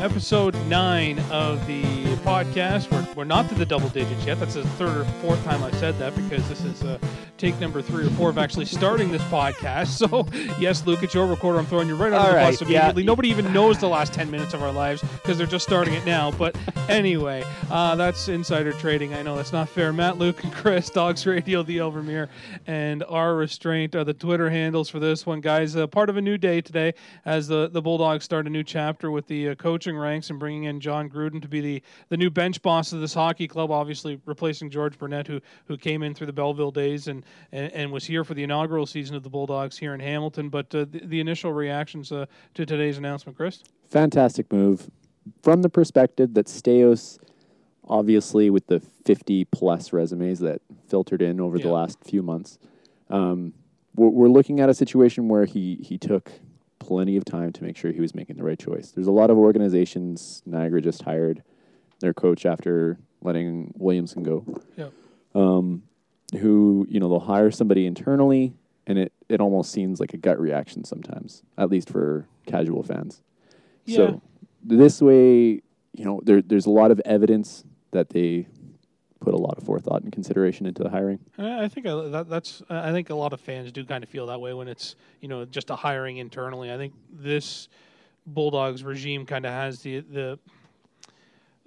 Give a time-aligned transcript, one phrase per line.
[0.00, 1.82] episode nine of the
[2.24, 2.90] podcast.
[2.90, 4.40] We're, we're not to the double digits yet.
[4.40, 6.98] That's the third or fourth time I've said that because this is uh,
[7.40, 9.70] take number three or four of actually starting this podcast.
[10.00, 10.26] So,
[10.58, 11.58] yes, Luke, it's your recorder.
[11.58, 12.78] I'm throwing you right under All the right, bus yeah.
[12.78, 13.02] immediately.
[13.04, 16.06] Nobody even knows the last 10 minutes of our lives because they're just starting it
[16.06, 16.30] now.
[16.30, 16.56] But
[16.88, 19.12] anyway, uh, that's insider trading.
[19.12, 19.92] I know that's not fair.
[19.92, 22.28] Matt, Luke, and Chris, Dogs Radio, The Overmere,
[22.66, 25.76] and our restraint are the Twitter handles for this one, guys.
[25.76, 26.94] Uh, part of a new day today
[27.26, 30.64] as the, the Bulldogs start a new chapter with the uh, coaching ranks and bringing
[30.64, 34.20] in John Gruden to be the, the new bench boss of this hockey club, obviously
[34.24, 38.04] replacing George Burnett, who who came in through the Belleville days and, and, and was
[38.04, 40.48] here for the inaugural season of the Bulldogs here in Hamilton.
[40.48, 43.62] But uh, the, the initial reactions uh, to today's announcement, Chris?
[43.88, 44.90] Fantastic move
[45.42, 47.18] from the perspective that Staios,
[47.88, 52.58] obviously, with the 50 plus resumes that filtered in over the last few months,
[53.08, 53.52] um,
[53.94, 56.30] we're, we're looking at a situation where he, he took
[56.78, 58.90] plenty of time to make sure he was making the right choice.
[58.90, 61.42] There's a lot of organizations, Niagara just hired
[62.00, 64.44] their coach after letting Williamson go.
[64.76, 64.88] Yeah.
[65.34, 65.82] Um,
[66.38, 68.54] who, you know, they'll hire somebody internally
[68.86, 73.22] and it, it almost seems like a gut reaction sometimes, at least for casual fans.
[73.84, 73.96] Yeah.
[73.96, 74.22] So
[74.62, 78.46] this way, you know, there, there's a lot of evidence that they
[79.20, 81.18] put a lot of forethought and consideration into the hiring.
[81.38, 82.62] I I think uh, that, that's.
[82.68, 84.96] Uh, I think a lot of fans do kind of feel that way when it's
[85.20, 86.72] you know just a hiring internally.
[86.72, 87.68] I think this
[88.26, 90.38] Bulldogs regime kind of has the the.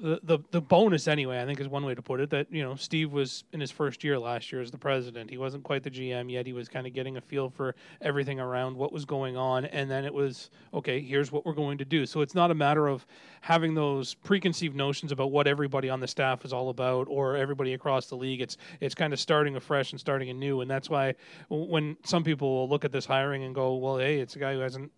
[0.03, 2.61] The, the the bonus anyway I think is one way to put it that you
[2.61, 5.29] know Steve was in his first year last year as the president.
[5.29, 6.45] He wasn't quite the GM yet.
[6.45, 9.89] He was kind of getting a feel for everything around what was going on and
[9.89, 12.05] then it was okay here's what we're going to do.
[12.05, 13.07] So it's not a matter of
[13.39, 17.73] having those preconceived notions about what everybody on the staff is all about or everybody
[17.73, 18.41] across the league.
[18.41, 21.15] It's it's kind of starting afresh and starting anew and that's why
[21.47, 24.53] when some people will look at this hiring and go well hey it's a guy
[24.53, 24.91] who hasn't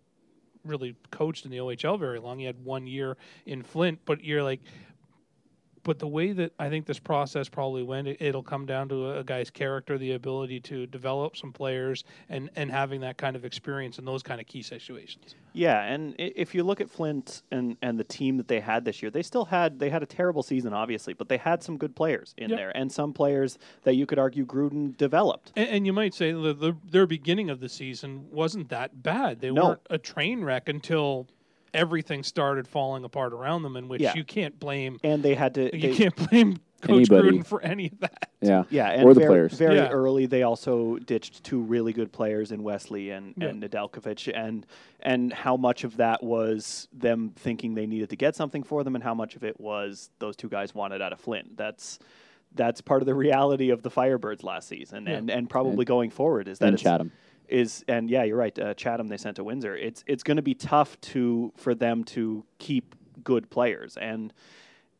[0.64, 2.38] really coached in the OHL very long.
[2.38, 4.60] He had one year in Flint but you're like
[5.86, 9.06] but the way that I think this process probably went, it, it'll come down to
[9.06, 13.36] a, a guy's character, the ability to develop some players, and and having that kind
[13.36, 15.36] of experience in those kind of key situations.
[15.52, 19.00] Yeah, and if you look at Flint and, and the team that they had this
[19.00, 21.94] year, they still had they had a terrible season, obviously, but they had some good
[21.94, 22.58] players in Yep.
[22.58, 25.52] there, and some players that you could argue Gruden developed.
[25.54, 29.40] And, and you might say the, the, their beginning of the season wasn't that bad.
[29.40, 29.66] They No.
[29.68, 31.28] weren't a train wreck until
[31.76, 34.14] everything started falling apart around them, in which Yeah.
[34.14, 37.38] you can't blame And they had to you they- can't blame Coach Anybody.
[37.38, 38.30] Gruden for any of that.
[38.42, 38.64] Yeah.
[38.70, 39.52] Yeah, and or the very, players.
[39.54, 39.88] very Yeah.
[39.88, 43.48] early, they also ditched two really good players in Wesley and, Yeah.
[43.48, 44.66] and Nedeljkovic, and
[45.00, 48.94] and how much of that was them thinking they needed to get something for them,
[48.94, 51.56] and how much of it was those two guys wanted out of Flint.
[51.56, 51.98] That's
[52.54, 55.14] that's part of the reality of the Firebirds last season, Yeah.
[55.14, 57.10] and and probably And- going forward is that and it's, Chatham.
[57.48, 58.56] Is and yeah, you're right.
[58.58, 59.76] Uh, Chatham they sent to Windsor.
[59.76, 64.32] It's it's going to be tough to for them to keep good players, and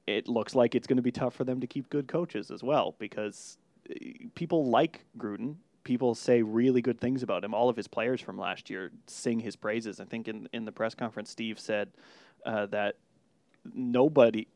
[0.06, 2.62] it looks like it's going to be tough for them to keep good coaches as
[2.62, 3.58] well because
[3.90, 3.94] uh,
[4.34, 5.56] people like Gruden.
[5.84, 7.54] People say really good things about him.
[7.54, 10.00] All of his players from last year sing his praises.
[10.00, 11.90] I think in in the press conference, Steve said
[12.44, 12.96] uh, that
[13.74, 14.46] nobody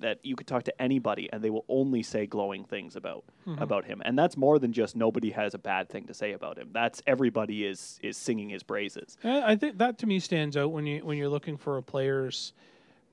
[0.00, 3.62] that you could talk to anybody and they will only say glowing things about Mm-hmm.
[3.62, 6.58] about him and that's more than just nobody has a bad thing to say about
[6.58, 10.72] him that's everybody is is singing his praises I think that to me stands out
[10.72, 12.52] when you when you're looking for a player's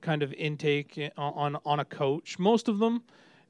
[0.00, 2.38] kind of intake on on a coach.
[2.38, 3.04] Most of them,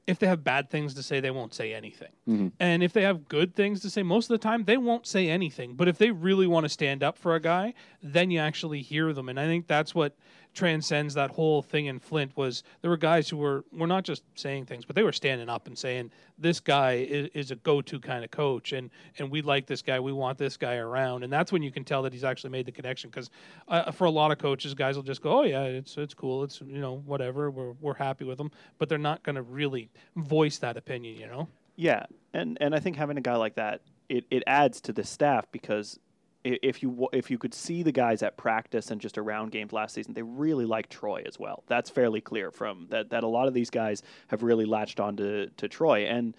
[0.07, 2.13] if they have bad things to say, they won't say anything.
[2.29, 2.49] Mm-hmm.
[2.61, 5.29] And if they have good things to say, most of the time they won't say
[5.31, 5.75] anything.
[5.75, 7.73] But if they really want to stand up for a guy,
[8.03, 9.29] then you actually hear them.
[9.31, 10.17] And I think that's what
[10.55, 14.23] transcends that whole thing in Flint was there were guys who were were not just
[14.35, 18.01] saying things, but they were standing up and saying this guy is, is a go-to
[18.01, 21.33] kind of coach, and and we like this guy, we want this guy around, and
[21.33, 23.11] that's when you can tell that he's actually made the connection.
[23.11, 23.31] Because
[23.69, 26.45] uh, for a lot of coaches, guys will just go, oh yeah, it's it's cool,
[26.45, 29.91] it's you know whatever, we're we're happy with him, but they're not going to really
[30.17, 31.49] voice that opinion, you know.
[31.77, 35.03] yeah and and i think having a guy like that it, it adds to the
[35.03, 35.99] staff because
[36.45, 39.95] if you if you could see the guys at practice and just around games last
[39.95, 41.65] season, they really like Troy as well.
[41.67, 45.17] That's fairly clear from that that a lot of these guys have really latched on
[45.17, 46.37] to, to Troy and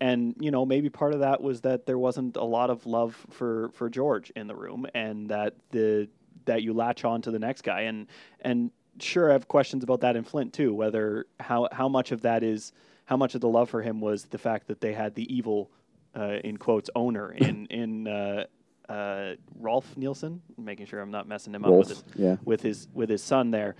[0.00, 3.26] and you know maybe part of that was that there wasn't a lot of love
[3.30, 6.08] for for George in the room and that the
[6.46, 8.08] that you latch on to the next guy and
[8.40, 12.22] and sure I have questions about that in Flint too whether how how much of
[12.22, 12.72] that is
[13.04, 15.70] how much of the love for him was the fact that they had the evil
[16.16, 18.44] uh, in quotes owner in in uh,
[18.88, 22.36] uh, Rolf Nilsen making sure I'm not messing him up with his yeah.
[22.44, 23.74] with his with his son there,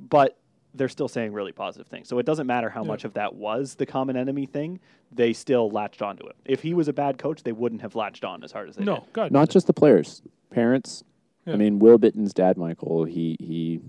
[0.00, 0.38] but
[0.74, 2.08] they're still saying really positive things.
[2.08, 2.88] So it doesn't matter how Yeah.
[2.88, 4.80] much of that was the common enemy thing;
[5.12, 6.36] they still latched onto it.
[6.44, 8.84] If he was a bad coach, they wouldn't have latched on as hard as they
[8.84, 9.12] No, did.
[9.12, 11.02] God, Not just the players, parents.
[11.46, 11.54] Yeah.
[11.54, 13.80] I mean, Will Bitten's dad, Michael, he he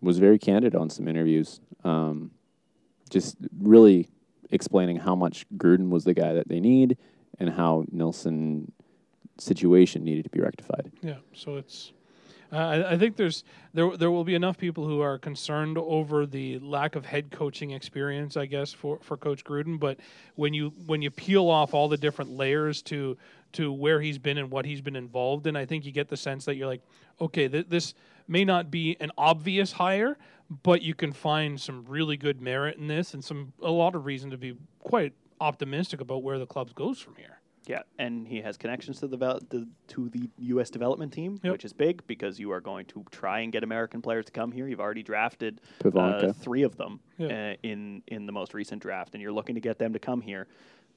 [0.00, 2.30] was very candid on some interviews, um,
[3.10, 4.08] just really
[4.50, 6.96] explaining how much Gruden was the guy that they need
[7.38, 8.70] and how Nilsen
[9.38, 10.92] situation needed to be rectified.
[11.02, 11.92] Yeah, so it's.
[12.52, 13.42] Uh, I, I think there's
[13.72, 17.72] there there will be enough people who are concerned over the lack of head coaching
[17.72, 19.80] experience, I guess, for, for Coach Gruden.
[19.80, 19.98] But
[20.36, 23.16] when you when you peel off all the different layers to
[23.54, 26.16] to where he's been and what he's been involved in, I think you get the
[26.16, 26.82] sense that you're like,
[27.20, 27.94] okay, th- this
[28.28, 30.16] may not be an obvious hire,
[30.62, 34.04] but you can find some really good merit in this and some a lot of
[34.04, 37.33] reason to be quite optimistic about where the club goes from here.
[37.66, 40.70] Yeah, and he has connections to the, vel- the to the U.S.
[40.70, 41.52] development team, Yep.
[41.52, 44.52] which is big because you are going to try and get American players to come
[44.52, 44.66] here.
[44.68, 47.52] You've already drafted uh, three of them Yeah.
[47.52, 50.20] uh, in in the most recent draft, and you're looking to get them to come
[50.20, 50.46] here.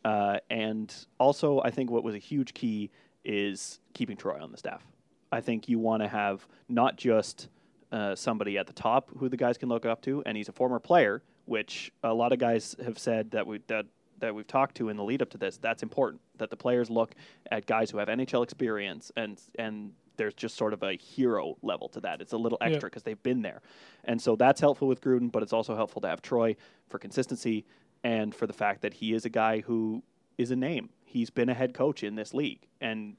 [0.06, 2.92] Uh, and also, I think what was a huge key
[3.26, 4.86] is keeping Troy on the staff.
[5.32, 7.50] I think you want to have not just
[7.92, 10.54] uh, somebody at the top who the guys can look up to, and he's a
[10.54, 13.86] former player, which a lot of guys have said that we that
[14.20, 15.58] that we've talked to in the lead up to this.
[15.58, 17.14] That's important that the players look
[17.52, 21.90] at guys who have NHL experience and and there's just sort of a hero level
[21.90, 22.22] to that.
[22.22, 23.62] It's a little extra because they've been there,
[24.04, 25.32] and so that's helpful with Gruden.
[25.32, 26.56] But it's also helpful to have Troy
[26.90, 27.66] for consistency
[28.04, 30.04] and for the fact that he is a guy who
[30.38, 30.90] is a name.
[31.06, 33.16] He's been a head coach in this league and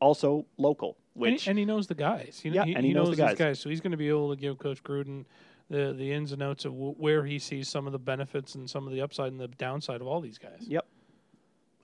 [0.00, 2.40] also local, And which he, and he knows the guys.
[2.42, 3.60] He, Yeah, he, and he knows the these guys.
[3.60, 5.24] So he's going to be able to give Coach Gruden
[5.70, 8.68] the the ins and outs of w- where he sees some of the benefits and
[8.68, 10.64] some of the upside and the downside of all these guys.
[10.66, 10.86] Yep.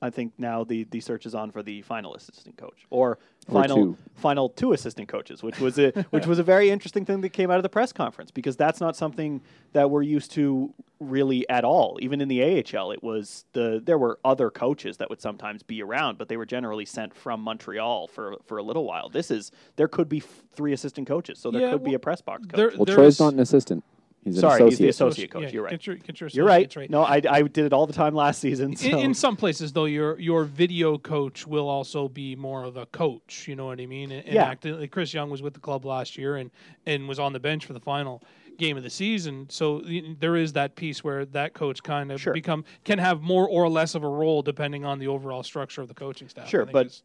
[0.02, 3.18] I think now the, the search is on for the final assistant coach or
[3.48, 3.96] Or final two.
[4.16, 7.50] final two assistant coaches, which was a which was a very interesting thing that came
[7.52, 9.40] out of the press conference because that's not something
[9.72, 11.98] that we're used to really at all.
[12.02, 15.80] Even in the AHL, it was the there were other coaches that would sometimes be
[15.82, 19.08] around, but they were generally sent from Montreal for for a little while.
[19.08, 21.98] This is there could be f- three assistant coaches, so there Yeah, could be a
[22.00, 22.56] press box coach.
[22.56, 23.84] there- Well, there Troy's not an assistant.
[24.24, 25.28] He's an Sorry, he's the associate.
[25.28, 25.42] associate coach.
[25.42, 25.70] Yeah, You're right.
[25.72, 26.66] Get your, get your You're right.
[26.66, 28.76] associates No, I, I did it all the time last season.
[28.76, 28.88] So.
[28.88, 32.86] In, in some places, though, your your video coach will also be more of a
[32.86, 33.48] coach.
[33.48, 34.12] You know what I mean?
[34.12, 36.50] And, and act- like Chris Young was with the club last year and
[36.86, 38.22] and was on the bench for the final
[38.58, 39.46] game of the season.
[39.50, 39.82] So
[40.20, 42.32] there is that piece where that coach kind of Sure.
[42.32, 45.88] become can have more or less of a role depending on the overall structure of
[45.88, 46.48] the coaching staff.
[46.48, 47.00] Sure, but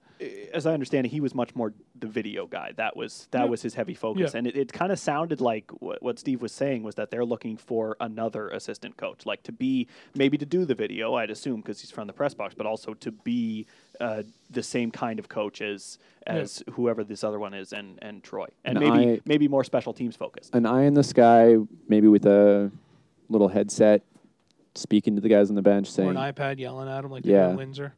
[0.54, 2.72] as I understand it, he was much more the video guy.
[2.76, 3.50] That was that Yeah.
[3.50, 4.38] was his heavy focus, Yeah.
[4.40, 7.26] and it, it kind of sounded like what, what Steve was saying was that they're
[7.26, 11.16] looking for another assistant coach, like to be maybe to do the video.
[11.16, 13.66] I'd assume because he's from the press box, but also to be
[14.00, 14.22] uh,
[14.52, 15.98] the same kind of coach as
[16.28, 19.64] as whoever this other one is, and and Troy, and, And maybe I- maybe more
[19.64, 20.54] special teams focused.
[20.54, 21.37] An eye in the sky,
[21.88, 22.72] maybe with a
[23.30, 24.02] little headset,
[24.76, 27.12] speaking to the guys on the bench, saying or saying an iPad yelling at him
[27.12, 27.50] like Yeah.
[27.52, 27.94] in Windsor.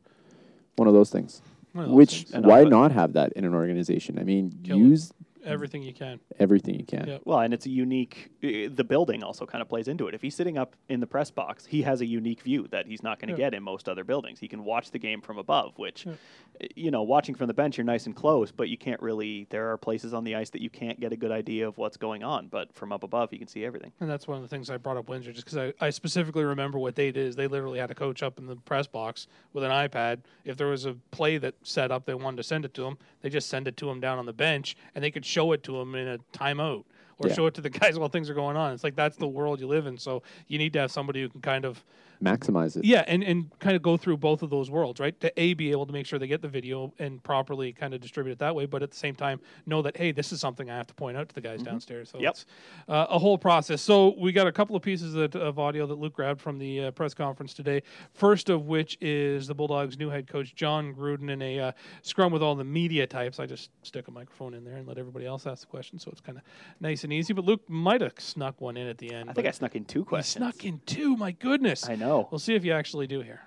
[0.78, 1.42] one of those things.
[1.76, 2.46] Of those Which things.
[2.46, 4.18] Why not have that in an organization?
[4.20, 4.80] I mean, Kill it.
[4.80, 5.12] use
[5.50, 6.19] everything you can.
[6.38, 7.07] everything everything you can.
[7.07, 7.18] Yeah.
[7.25, 8.30] Well, and it's a unique.
[8.44, 10.13] uh, The building also kind of plays into it.
[10.16, 13.04] If he's sitting up in the press box, he has a unique view that he's
[13.04, 13.50] not going to Yeah.
[13.50, 14.40] get in most other buildings.
[14.40, 16.13] He can watch the game from above, which, Yeah.
[16.62, 19.46] uh, you know, watching from the bench, you're nice and close, but you can't really.
[19.50, 21.98] There are places on the ice that you can't get a good idea of what's
[21.98, 23.92] going on, but from up above, you can see everything.
[24.00, 26.44] And that's one of the things I brought up Windsor, just because I, I specifically
[26.44, 29.28] remember what they did is they literally had a coach up in the press box
[29.54, 30.19] with an iPad.
[30.45, 32.98] If there was a play that set up, they wanted to send it to him.
[33.22, 35.64] They just send it to him down on the bench, and they could show it
[35.64, 36.84] to them in a timeout
[37.18, 37.34] or Yeah.
[37.36, 38.74] show it to the guys while things are going on.
[38.74, 39.98] It's like that's the world you live in.
[39.98, 41.84] So you need to have somebody who can kind of
[42.23, 42.83] Maximize it.
[42.83, 45.18] yeah, and, and kind of go through both of those worlds, right?
[45.21, 48.02] To a be able to make sure they get the video and properly kind of
[48.02, 50.69] distribute it that way, but at the same time know that hey, this is something
[50.69, 52.09] I have to point out to the guys downstairs.
[52.09, 52.23] So Mm-hmm.
[52.23, 52.31] Yep.
[52.31, 52.45] it's
[52.90, 53.81] uh, a whole process.
[53.81, 56.85] So we got a couple of pieces of, of audio that Luke grabbed from the
[56.85, 57.81] uh, press conference today.
[58.14, 61.71] First of which is the Bulldogs' new head coach John Gruden in a uh,
[62.02, 63.40] scrum with all the media types.
[63.40, 66.09] I just stick a microphone in there and let everybody else ask the question, so
[66.11, 66.44] it's kind of
[66.81, 67.31] nice and easy.
[67.33, 69.30] But Luke might have snuck one in at the end.
[69.30, 70.44] I think I snuck in two questions.
[70.44, 71.16] snuck in two.
[71.16, 71.88] My goodness.
[71.88, 72.08] I know.
[72.09, 73.42] We'll see if you actually do here.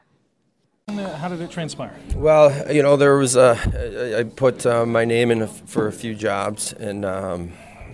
[0.89, 1.95] Uh, How did it transpire?
[2.15, 3.57] Well, you know, there was uh,
[4.15, 7.53] I I put uh, my name in for a few jobs, and um,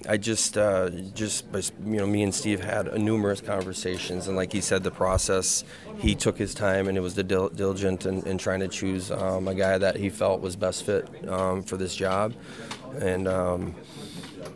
[0.08, 4.60] I just uh, just you know me and Steve had numerous conversations, and like he
[4.60, 5.64] said, the process
[5.98, 9.10] he took his time, and it was the dil- diligent in, in trying to choose
[9.10, 12.34] um, a guy that he felt was best fit um, for this job,
[13.00, 13.74] and um,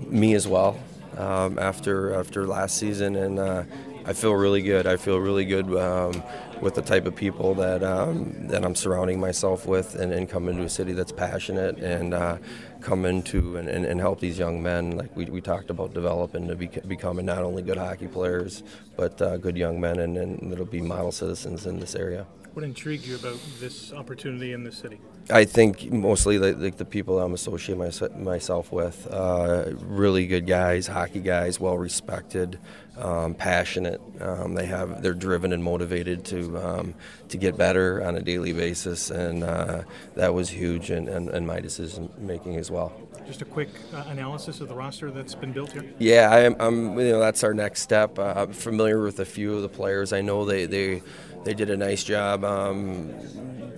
[0.01, 0.79] me as well
[1.19, 3.63] um, after after last season, and uh,
[4.05, 4.87] I feel really good.
[4.87, 6.23] I feel really good um,
[6.61, 10.49] with the type of people that um, that I'm surrounding myself with, and, and come
[10.49, 12.39] into a city that's passionate and uh,
[12.81, 16.49] come into and, and, and help these young men, like we, we talked about, developing
[16.49, 18.63] to be, becoming not only good hockey players,
[18.97, 22.27] but uh, good young men, and, and it'll be model citizens in this area.
[22.55, 25.01] What intrigued you about this opportunity in this city?
[25.31, 30.47] I think mostly like, like the people I'm associating my, myself with, uh, really good
[30.47, 32.59] guys, hockey guys, well respected,
[32.99, 34.01] um, passionate.
[34.21, 36.95] Um, they have they're driven and motivated to um,
[37.29, 39.83] to get better on a daily basis, and uh,
[40.15, 42.93] that was huge in, in, in, my decision making as well.
[43.27, 45.85] Just a quick uh, analysis of the roster that's been built here.
[45.99, 46.57] Yeah, I am.
[46.61, 48.19] I'm, you know, that's our next step.
[48.19, 50.13] Uh, I'm familiar with a few of the players.
[50.13, 51.03] I know they they
[51.45, 52.45] they did a nice job.
[52.45, 53.13] Um,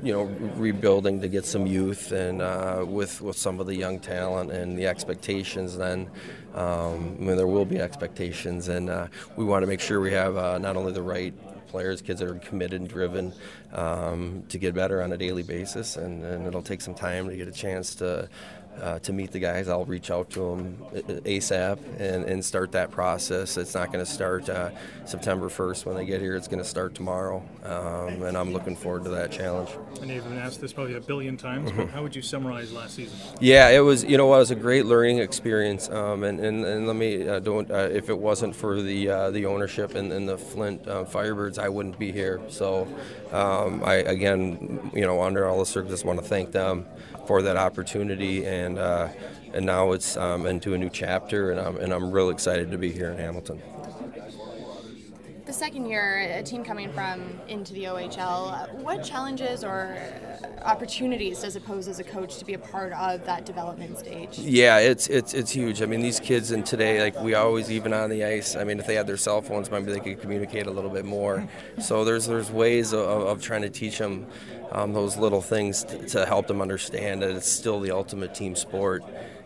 [0.05, 0.25] you know,
[0.57, 4.79] rebuilding to get some youth and uh, with with some of the young talent and
[4.79, 5.79] the expectations.
[5.79, 6.11] Then,
[6.55, 9.04] um, I mean, there will be expectations, and uh,
[9.37, 11.35] we want to make sure we have uh, not only the right
[11.69, 13.33] players, kids that are committed and driven
[13.73, 17.37] um, to get better on a daily basis, and, and it'll take some time to
[17.37, 18.29] get a chance to
[18.81, 19.69] uh, to meet the guys.
[19.69, 20.77] I'll reach out to them
[21.25, 23.57] ASAP and, and start that process.
[23.57, 24.71] It's not going to start uh,
[25.05, 26.37] September 1st when they get here.
[26.37, 29.71] It's going to start tomorrow, um, and I'm looking forward to that challenge.
[30.01, 31.83] And you've been asked this probably a billion times, mm-hmm.
[31.83, 33.19] but how would you summarize last season?
[33.41, 34.05] Yeah, it was.
[34.05, 35.89] You know, it was a great learning experience.
[35.89, 37.71] Um, and, and, and let me uh, don't.
[37.71, 41.59] Uh, if it wasn't for the uh, the ownership and, and the Flint uh, Firebirds,
[41.59, 42.41] I wouldn't be here.
[42.49, 42.89] So,
[43.33, 46.87] um, I again, you know, under all the circumstances, want to thank them
[47.27, 49.09] for that opportunity, and uh,
[49.53, 52.79] and now it's um, into a new chapter, and I'm and I'm real excited to
[52.79, 53.63] be here in Hamilton.
[55.55, 59.97] Second year, a team coming from into the OHL, what challenges or
[60.63, 64.37] opportunities does it pose as a coach to be a part of that development stage?
[64.37, 65.81] Yeah, it's it's it's huge.
[65.81, 68.57] I mean, these kids in today, like we always, even on the ice.
[68.57, 71.05] I mean, if they had their cell phones, maybe they could communicate a little bit
[71.05, 71.49] more.
[71.81, 74.27] So there's there's ways of, of trying to teach them
[74.73, 78.57] um, those little things to, to help them understand that it's still the ultimate team
[78.57, 79.05] sport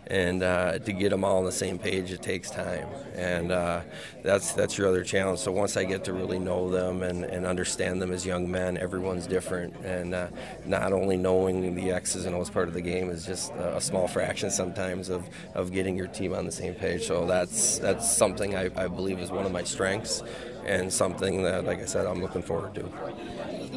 [0.08, 2.88] and uh, to get them all on the same page it takes time.
[3.14, 3.82] And uh,
[4.22, 5.40] that's that's your other challenge.
[5.40, 8.78] So once i get to really know them and, and understand them as young men
[8.78, 9.74] everyone's different.
[9.84, 10.28] And uh,
[10.64, 14.08] not only knowing the x's and o's part of the game is just a small
[14.08, 17.06] fraction sometimes of, of getting your team on the same page.
[17.06, 20.22] So that's that's something I, I believe is one of my strengths
[20.68, 22.82] and something that like i said i'm looking forward to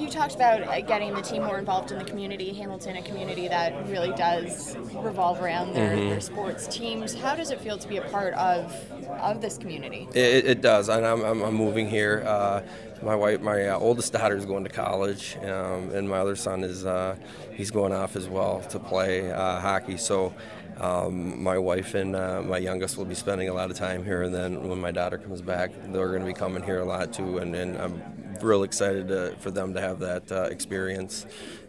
[0.02, 2.54] you talked about uh, getting the team more involved in the community.
[2.54, 6.10] Hamilton, a community that really does revolve around their, mm-hmm.
[6.10, 7.14] their sports teams.
[7.14, 8.74] How does it feel to be a part of
[9.22, 10.08] of this community?
[10.14, 10.90] It, it does.
[10.90, 12.24] I'm, I'm, I'm, moving here.
[12.26, 12.62] Uh,
[13.04, 16.64] my wife, my uh, oldest daughter is going to college, um, and my other son
[16.64, 17.16] is uh,
[17.54, 19.98] he's going off as well to play uh, hockey.
[19.98, 20.34] So.
[20.78, 24.24] Um, my wife and uh, my youngest will be spending a lot of time here,
[24.24, 27.14] and then when my daughter comes back, they're going to be coming here a lot
[27.14, 27.38] too.
[27.38, 28.02] And, and I'm
[28.42, 31.26] real excited to, for them to have that uh, experience,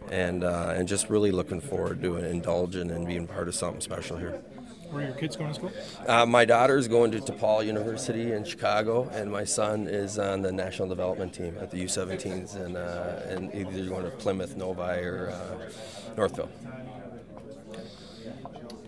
[0.09, 4.17] and uh, and just really looking forward to indulging and being part of something special
[4.17, 4.41] here.
[4.89, 5.71] Where are your kids going to school?
[6.07, 10.43] Uh, my daughter is going to DePaul University in Chicago, and my son is on
[10.43, 15.03] the national development team at the U17s, and uh, and either going to Plymouth, Novi,
[15.03, 15.71] or uh,
[16.15, 16.49] Northville.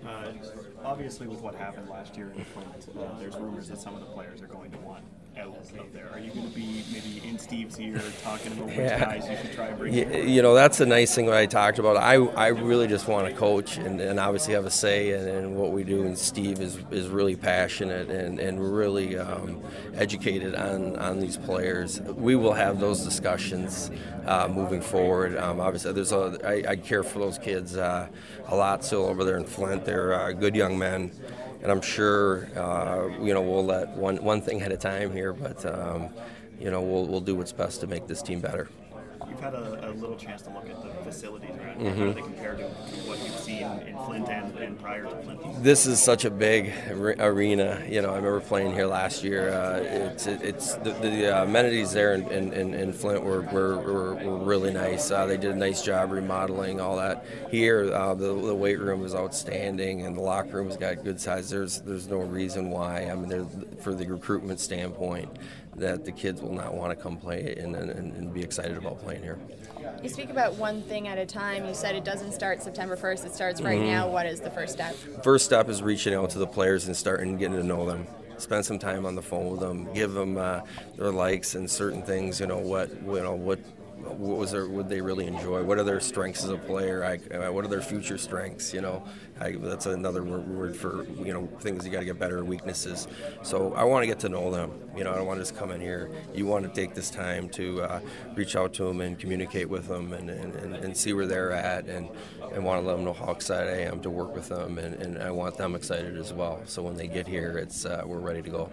[0.05, 0.31] Uh,
[0.95, 4.05] obviously, with what happened last year in Flint, uh, there's rumors that some of the
[4.05, 5.03] players are going to want
[5.37, 6.09] out of there?
[6.13, 8.99] Are you going to be maybe in Steve's ear talking about which yeah.
[8.99, 9.93] guys you should try bring?
[9.93, 11.97] You, you know, that's the nice thing that I talked about.
[11.97, 15.55] I, I really just want to coach and, and obviously have a say in, in,
[15.55, 16.03] what we do.
[16.03, 19.61] And Steve is, is really passionate and, and really um,
[19.95, 21.99] educated on, on these players.
[22.01, 23.91] We will have those discussions
[24.25, 25.37] uh, moving forward.
[25.37, 28.07] Um, obviously, there's a, I, I care for those kids uh,
[28.47, 29.85] a lot still over there in Flint.
[29.85, 31.11] They're uh, good young men
[31.65, 35.33] and I'm sure uh, you know we'll let one one thing at a time here,
[35.33, 36.09] but um,
[36.59, 38.69] you know we'll we'll do what's best to make this team better.
[39.35, 41.91] You've had a, a little chance to look at the facilities around here.
[41.91, 41.99] Mm-hmm.
[41.99, 45.09] How do they compare to, to what you've seen in Flint and, and, prior to
[45.09, 45.61] Flint?
[45.61, 47.83] This is such a big arena.
[47.85, 49.49] You know, I remember playing here last year.
[49.49, 54.37] Uh, it's it's the, the, amenities there in, in, in Flint were, were, were, were
[54.37, 55.11] really nice.
[55.11, 57.25] Uh, they did a nice job remodeling all that.
[57.51, 61.49] Here, uh, the, the weight room is outstanding, and the locker room's got good size.
[61.49, 63.09] There's there's no reason why.
[63.11, 65.37] I mean, for the recruitment standpoint
[65.77, 68.99] that the kids will not want to come play and, and, and, be excited about
[68.99, 69.37] playing here.
[70.01, 71.65] You speak about one thing at a time.
[71.65, 73.87] You said it doesn't start September 1st, it starts right mm-hmm.
[73.87, 74.07] now.
[74.07, 74.95] What is the first step?
[75.23, 78.07] First step is reaching out to the players and starting getting to know them.
[78.37, 80.61] Spend some time on the phone with them, give them uh,
[80.97, 82.39] their likes and certain things.
[82.39, 83.59] You know what you know what
[83.97, 85.63] what was their would they really enjoy?
[85.63, 87.03] What are their strengths as a player?
[87.03, 88.73] I, what are their future strengths?
[88.73, 89.03] You know,
[89.39, 92.43] I, that's another word for you know things you got to get better.
[92.43, 93.07] Weaknesses.
[93.43, 94.71] So I want to get to know them.
[94.95, 96.09] You know, I don't want to just come in here.
[96.33, 97.99] You want to take this time to uh,
[98.35, 101.51] reach out to them and communicate with them and, and, and, and, see where they're
[101.51, 102.09] at and,
[102.53, 104.95] and want to let them know how excited I am to work with them and,
[104.95, 106.61] and I want them excited as well.
[106.65, 108.71] So when they get here, it's uh, we're ready to go.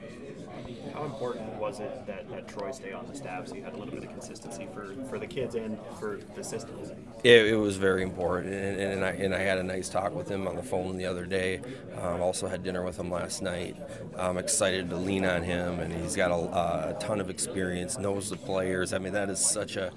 [0.95, 3.77] How important was it that, that Troy stay on the staff so you had a
[3.77, 6.77] little bit of consistency for, for the kids and for the system?
[7.25, 10.29] It, it was very important, and, and, I, and I had a nice talk with
[10.29, 11.61] him on the phone the other day.
[12.01, 13.77] Um, also had dinner with him last night.
[14.17, 18.31] I'm excited to lean on him, and he's got a, a ton of experience, knows
[18.31, 18.93] the players.
[18.93, 19.93] I mean, that is such a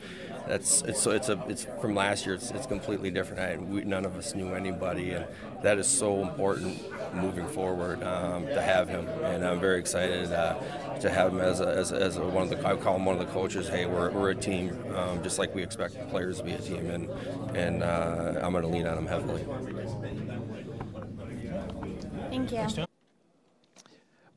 [0.47, 2.35] that's it's so it's a it's from last year.
[2.35, 3.39] It's, it's completely different.
[3.41, 5.25] I, we, none of us knew anybody, and
[5.63, 6.79] that is so important
[7.13, 9.07] moving forward um, to have him.
[9.23, 10.59] And I'm very excited uh,
[10.99, 13.05] to have him as a, as, a, as a one of the I call him
[13.05, 13.67] one of the coaches.
[13.67, 16.89] Hey, we're, we're a team, um, just like we expect players to be a team,
[16.89, 17.09] and
[17.55, 19.45] and uh, I'm going to lean on him heavily.
[22.29, 22.84] Thank you.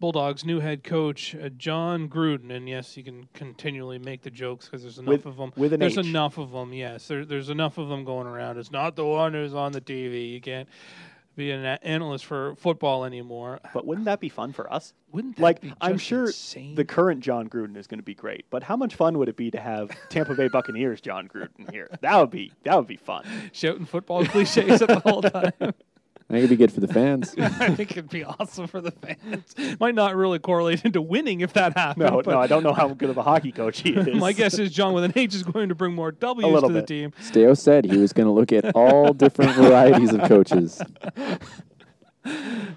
[0.00, 4.66] Bulldogs' new head coach, uh, John Gruden, and yes, you can continually make the jokes
[4.66, 5.52] because there's enough With- of them.
[5.56, 6.06] with an there's H.
[6.06, 6.72] enough of them.
[6.72, 8.58] Yes, there, there's enough of them going around.
[8.58, 10.30] It's not the one who's on the TV.
[10.32, 10.68] You can't
[11.34, 13.60] be an analyst for football anymore.
[13.72, 14.92] But wouldn't that be fun for us?
[15.12, 16.74] Wouldn't that Like, I'm sure insane?
[16.74, 19.36] the current John Gruden is going to be great, but how much fun would it
[19.36, 21.88] be to have Tampa Bay Buccaneers John Gruden here?
[22.00, 23.24] That would be that would be fun.
[23.52, 25.52] shouting football cliches at the whole time.
[26.30, 27.35] I think it'd be good for the fans.
[27.38, 29.54] I think it'd be awesome for the fans.
[29.80, 32.11] Might not really correlate into winning if that happened.
[32.11, 34.14] No, no, I don't know how good of a hockey coach he is.
[34.20, 36.82] My guess is John with an H is going to bring more W's to the
[36.82, 37.12] team.
[37.23, 40.82] Staios said he was going to look at all different varieties of coaches.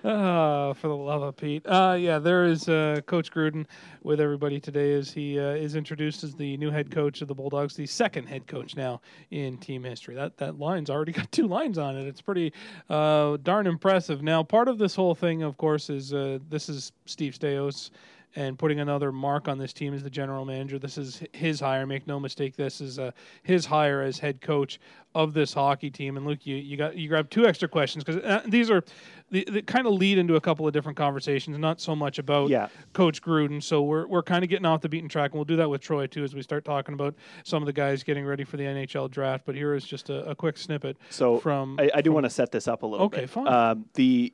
[0.03, 1.63] Ah, for the love of Pete.
[1.65, 3.67] Uh, yeah, there is uh, Coach Gruden
[4.01, 7.35] with everybody today as he uh, is introduced as the new head coach of the
[7.35, 10.15] Bulldogs, the second head coach now in team history.
[10.15, 12.07] That that line's already got two lines on it.
[12.07, 12.51] It's pretty
[12.89, 14.23] uh, darn impressive.
[14.23, 17.91] Now, part of this whole thing, of course, is uh, this is Steve Staios
[18.35, 20.79] and putting another mark on this team as the general manager.
[20.79, 21.85] This is his hire.
[21.85, 23.11] Make no mistake, this is uh,
[23.43, 24.79] his hire as head coach
[25.13, 26.15] of this hockey team.
[26.15, 28.83] And Luke, you, you got you grabbed two extra questions because uh, these are
[29.29, 32.49] the, they kind of lead into a couple of different conversations, not so much about
[32.49, 32.67] Yeah.
[32.93, 33.61] Coach Gruden.
[33.61, 35.81] So we're we're kind of getting off the beaten track, and we'll do that with
[35.81, 38.63] Troy too as we start talking about some of the guys getting ready for the
[38.63, 39.43] NHL draft.
[39.45, 42.29] But here is just a, a quick snippet So from I, I do want to
[42.29, 43.17] set this up a little bit.
[43.17, 43.29] Okay, bit.
[43.29, 43.47] fine.
[43.47, 44.33] Um, the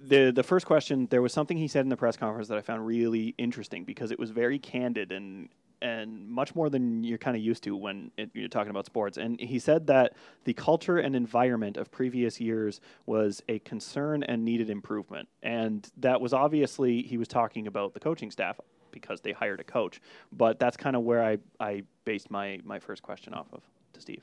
[0.00, 2.60] the the first question there was something he said in the press conference that I
[2.60, 5.48] found really interesting because it was very candid and
[5.82, 9.18] and much more than you're kind of used to when it, you're talking about sports.
[9.18, 10.14] And he said that
[10.44, 15.28] the culture and environment of previous years was a concern and needed improvement.
[15.42, 18.60] And that was obviously he was talking about the coaching staff
[18.92, 20.00] because they hired a coach.
[20.30, 23.62] But that's kind of where I, I based my, my first question off of
[23.94, 24.22] to Steve.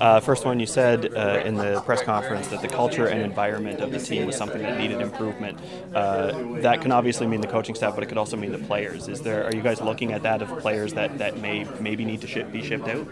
[0.00, 3.80] Uh, first one, you said uh, in the press conference that the culture and environment
[3.80, 5.58] of the team was something that needed improvement.
[5.94, 9.08] Uh, that can obviously mean the coaching staff, but it could also mean the players.
[9.08, 9.44] Is there?
[9.44, 12.50] Are you guys looking at that of players that, that may maybe need to ship,
[12.52, 13.06] be shipped out?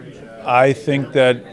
[0.45, 1.43] I think that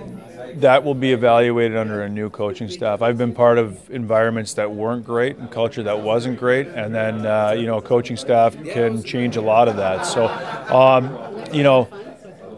[0.60, 3.02] that will be evaluated under a new coaching staff.
[3.02, 7.26] I've been part of environments that weren't great and culture that wasn't great, and then
[7.26, 10.06] uh, you know, coaching staff can change a lot of that.
[10.06, 11.88] So, um, you know.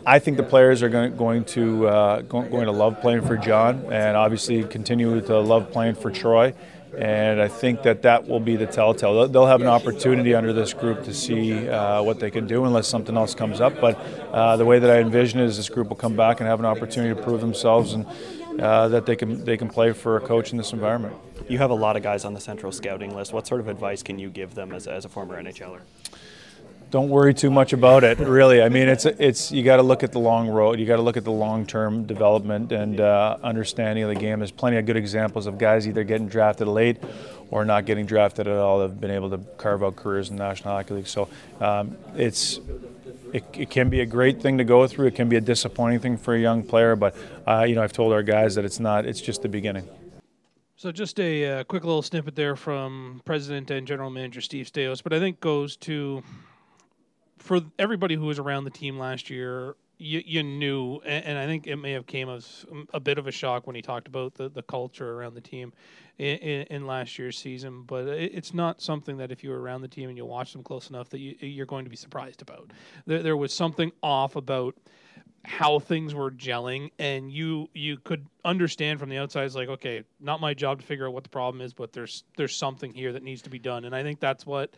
[0.04, 3.36] I think the players are going, going to uh, go- going to love playing for
[3.36, 6.54] John, and obviously continue to love playing for Troy.
[6.98, 9.26] And I think that that will be the telltale.
[9.28, 12.86] They'll- have an opportunity under this group to see uh, what they can do, unless
[12.86, 13.80] something else comes up.
[13.80, 13.96] But
[14.32, 16.58] uh, the way that I envision it is, this group will come back and have
[16.58, 18.06] an opportunity to prove themselves, and
[18.60, 21.14] uh, that they can they can play for a coach in this environment.
[21.48, 23.32] You have a lot of guys on the central scouting list.
[23.32, 25.80] What sort of advice can you give them as, as a former NHLer?
[26.92, 28.18] Don't worry too much about it.
[28.18, 30.78] Really, I mean, it's it's you got to look at the long road.
[30.78, 34.40] You got to look at the long term development and uh, understanding of the game.
[34.40, 36.98] There's plenty of good examples of guys either getting drafted late
[37.50, 38.82] or not getting drafted at all.
[38.82, 41.08] Have been able to carve out careers in the National Hockey League.
[41.08, 42.60] So um, it's.
[43.32, 45.06] It, it can be a great thing to go through.
[45.06, 47.16] It can be a disappointing thing for a young player, but
[47.48, 49.06] uh, you know I've told our guys that it's not.
[49.06, 49.88] It's just the beginning.
[50.76, 55.02] So just a uh, quick little snippet there from President and General Manager Steve Staios,
[55.02, 56.22] but I think goes to
[57.42, 59.76] for everybody who was around the team last year.
[59.98, 63.28] You, you knew, and, and I think it may have came as a bit of
[63.28, 65.72] a shock when he talked about the, the culture around the team
[66.18, 67.84] in, in, in last year's season.
[67.84, 70.52] But it, it's not something that if you were around the team and you watch
[70.52, 72.72] them close enough that you, you're going to be surprised about.
[73.06, 74.74] There, there was something off about
[75.44, 80.04] how things were gelling and you you could understand from the outside it's like okay
[80.20, 83.12] not my job to figure out what the problem is but there's there's something here
[83.12, 83.84] that needs to be done.
[83.84, 84.74] And i think that's what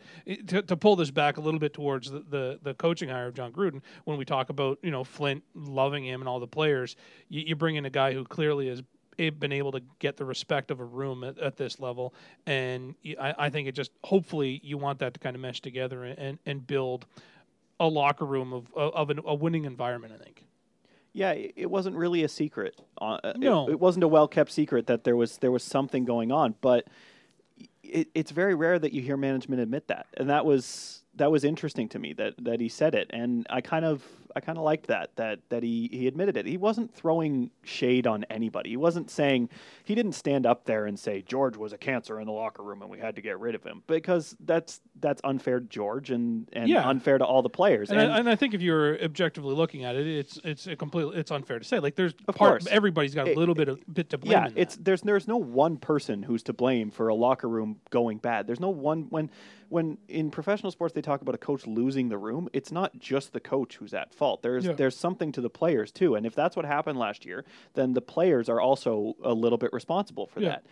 [0.47, 3.35] to, to pull this back a little bit towards the, the the coaching hire of
[3.35, 6.95] john gruden when we talk about you know flint loving him and all the players
[7.29, 8.81] you, you bring in a guy who clearly has
[9.17, 12.13] been able to get the respect of a room at, at this level.
[12.45, 16.03] And I, I think it just hopefully you want that to kind of mesh together
[16.03, 17.05] and and build
[17.79, 20.45] a locker room of of an, a winning environment i think
[21.15, 22.75] Yeah, it it wasn't really a secret.
[22.99, 23.69] Uh, it- No.
[23.69, 26.55] it, wasn't a well kept secret that there was there was something going on.
[26.59, 26.87] But
[27.83, 31.45] it, it's very rare that you hear management admit that, and that was that was
[31.45, 34.03] interesting to me that that he said it, and I kind of
[34.35, 36.45] I kind of liked that that that he he admitted it.
[36.45, 38.71] He wasn't throwing shade on anybody.
[38.71, 39.49] He wasn't saying
[39.85, 42.81] he didn't stand up there and say George was a cancer in the locker room
[42.81, 46.49] and we had to get rid of him because that's that's unfair to George and
[46.51, 46.87] and Yeah.
[46.87, 47.89] unfair to all the players.
[47.91, 51.17] And, I, and I think if you're objectively looking at it, it's it's a completely
[51.17, 51.79] it's unfair to say.
[51.79, 52.67] Like there's Of part course.
[52.69, 54.31] everybody's got a It- little bit of bit to blame.
[54.33, 58.17] yeah, it's there's there's no one person who's to blame for a locker room going
[58.17, 58.47] bad.
[58.47, 59.29] There's no one when
[59.69, 62.49] when in professional sports they talk about a coach losing the room.
[62.53, 64.24] It's not just the coach who's at fault.
[64.41, 64.73] There's Yeah.
[64.73, 66.15] there's something to the players too.
[66.15, 69.71] And if that's what happened last year, then the players are also a little bit
[69.73, 70.49] responsible for Yeah.
[70.49, 70.63] that.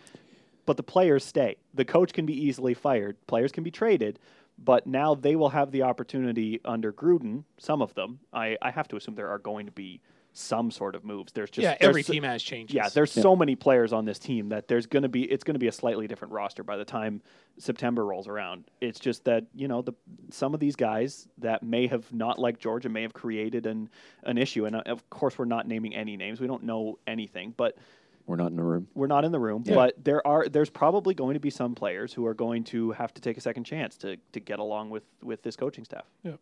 [0.66, 1.56] But the players stay.
[1.74, 3.16] The coach can be easily fired.
[3.26, 4.18] Players can be traded.
[4.56, 7.42] But now they will have the opportunity under Gruden.
[7.58, 10.00] Some of them, I, I have to assume there are going to be
[10.36, 11.32] some sort of moves.
[11.32, 12.74] There's just yeah, there's every so- team has changes.
[12.74, 15.54] yeah, there's so many players on this team that there's going to be it's going
[15.54, 17.22] to be a slightly different roster by the time
[17.56, 18.64] September rolls around.
[18.80, 19.92] It's just that, you know, the
[20.30, 23.88] some of these guys that may have not liked Georgia may have created an
[24.24, 26.40] an issue and uh, of course we're not naming any names.
[26.40, 27.76] We don't know anything, but
[28.26, 28.88] We're not in the room.
[28.94, 32.12] we're not in the room, but there are there's probably going to be some players
[32.12, 35.04] who are going to have to take a second chance to to get along with
[35.22, 36.06] with this coaching staff.
[36.24, 36.32] Yeah.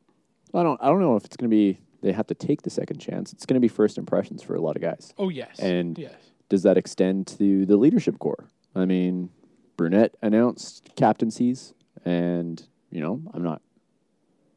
[0.55, 0.78] I don't.
[0.83, 1.78] I don't know if it's going to be.
[2.02, 3.32] They have to take the second chance.
[3.32, 5.14] It's going to be first impressions for a lot of guys.
[5.18, 6.12] oh yes, And- yes.
[6.48, 8.44] Does that extend to the leadership core?
[8.74, 9.30] I mean,
[9.78, 11.72] Burnett announced captaincies,
[12.04, 13.62] and you know, I'm not.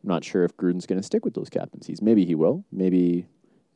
[0.03, 2.01] I'm not sure if Gruden's going to stick with those captaincies.
[2.01, 2.65] Maybe he will.
[2.69, 3.27] Maybe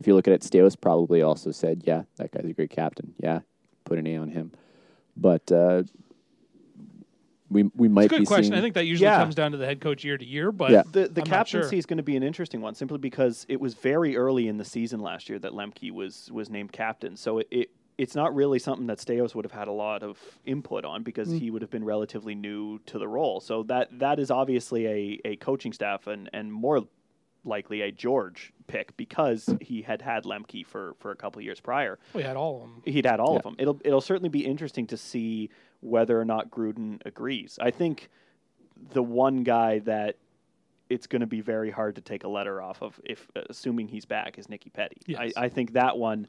[0.02, 3.14] if you look at it, Staios probably also said, "Yeah, that guy's a great captain.
[3.20, 3.40] Yeah,
[3.86, 4.52] put an A on him."
[5.16, 5.84] But uh,
[7.50, 8.44] we we might It's a be good question.
[8.46, 8.58] seeing.
[8.60, 9.18] I think that usually Yeah.
[9.20, 10.84] comes down to the head coach year to year, but Yeah.
[10.92, 11.62] The the I'm not sure.
[11.62, 14.58] captaincy is going to be an interesting one simply because it was very early in
[14.58, 17.16] the season last year that Lemke was was named captain.
[17.18, 20.18] So it, it it's not really something that Staios would have had a lot of
[20.46, 21.40] input on because Mm.
[21.40, 23.40] he would have been relatively new to the role.
[23.42, 26.88] So that that is obviously a, a coaching staff and, and more
[27.46, 31.60] likely a George pick because he had had Lemke for, for a couple of years
[31.62, 31.98] prior.
[32.14, 32.82] we had all of them.
[32.86, 33.56] He'd had all of them.
[33.58, 35.50] It'll it'll certainly be interesting to see
[35.82, 37.58] whether or not Gruden agrees.
[37.62, 38.10] I think
[38.94, 40.16] the one guy that
[40.90, 44.06] it's going to be very hard to take a letter off of, if assuming he's
[44.06, 44.98] back, is Niki Petti.
[45.06, 45.34] Yes.
[45.38, 46.28] I, I think that one,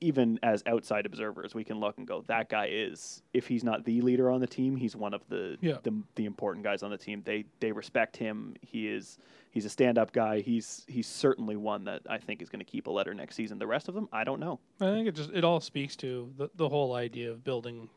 [0.00, 3.22] even as outside observers, we can look and go, that guy is.
[3.32, 5.78] If he's not the leader on the team, he's one of the Yeah.
[5.84, 7.22] the, the important guys on the team.
[7.24, 8.56] They they respect him.
[8.60, 9.18] He is
[9.52, 10.40] he's a stand up guy.
[10.40, 13.58] He's he's certainly one that I think is going to keep a letter next season.
[13.58, 14.58] The rest of them, I don't know.
[14.80, 17.88] I think it just it all speaks to the the whole idea of building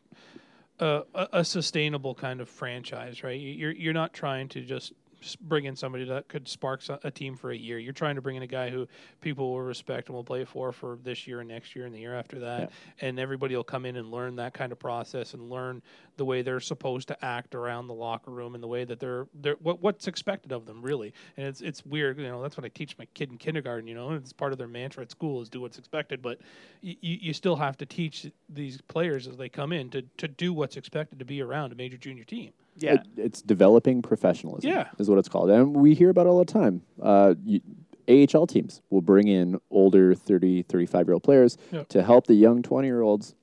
[0.81, 3.39] a, a, sustainable kind of franchise, right?
[3.39, 4.93] You- You're you're not trying to just
[5.41, 7.77] bring in somebody that could spark a team for a year.
[7.77, 8.87] You're trying to bring in a guy who
[9.21, 11.99] people will respect and will play for for this year and next year and the
[11.99, 15.49] year after that, and everybody will come in and learn that kind of process and
[15.49, 15.81] learn
[16.17, 19.27] the way they're supposed to act around the locker room and the way that they're
[19.41, 21.13] they're what what's expected of them really.
[21.37, 22.41] And it's it's weird, you know.
[22.41, 23.87] That's what I teach my kid in kindergarten.
[23.87, 26.39] You know, it's part of their mantra at school is do what's expected, but
[26.81, 30.53] you, you still have to teach these players as they come in to, to do
[30.53, 32.51] what's expected to be around a major junior team.
[32.81, 32.93] Yeah.
[32.95, 34.69] It- it's developing professionalism.
[34.69, 34.87] Yeah.
[34.99, 36.81] is what it's called, and we hear about it all the time.
[37.01, 37.61] Uh, you,
[38.07, 41.87] AHL teams will bring in older 30, 35 year old players Yep.
[41.89, 43.35] to help the young 20 year olds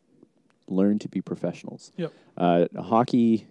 [0.69, 1.93] learn to be professionals.
[1.97, 2.13] Yep.
[2.37, 3.47] Uh, hockey,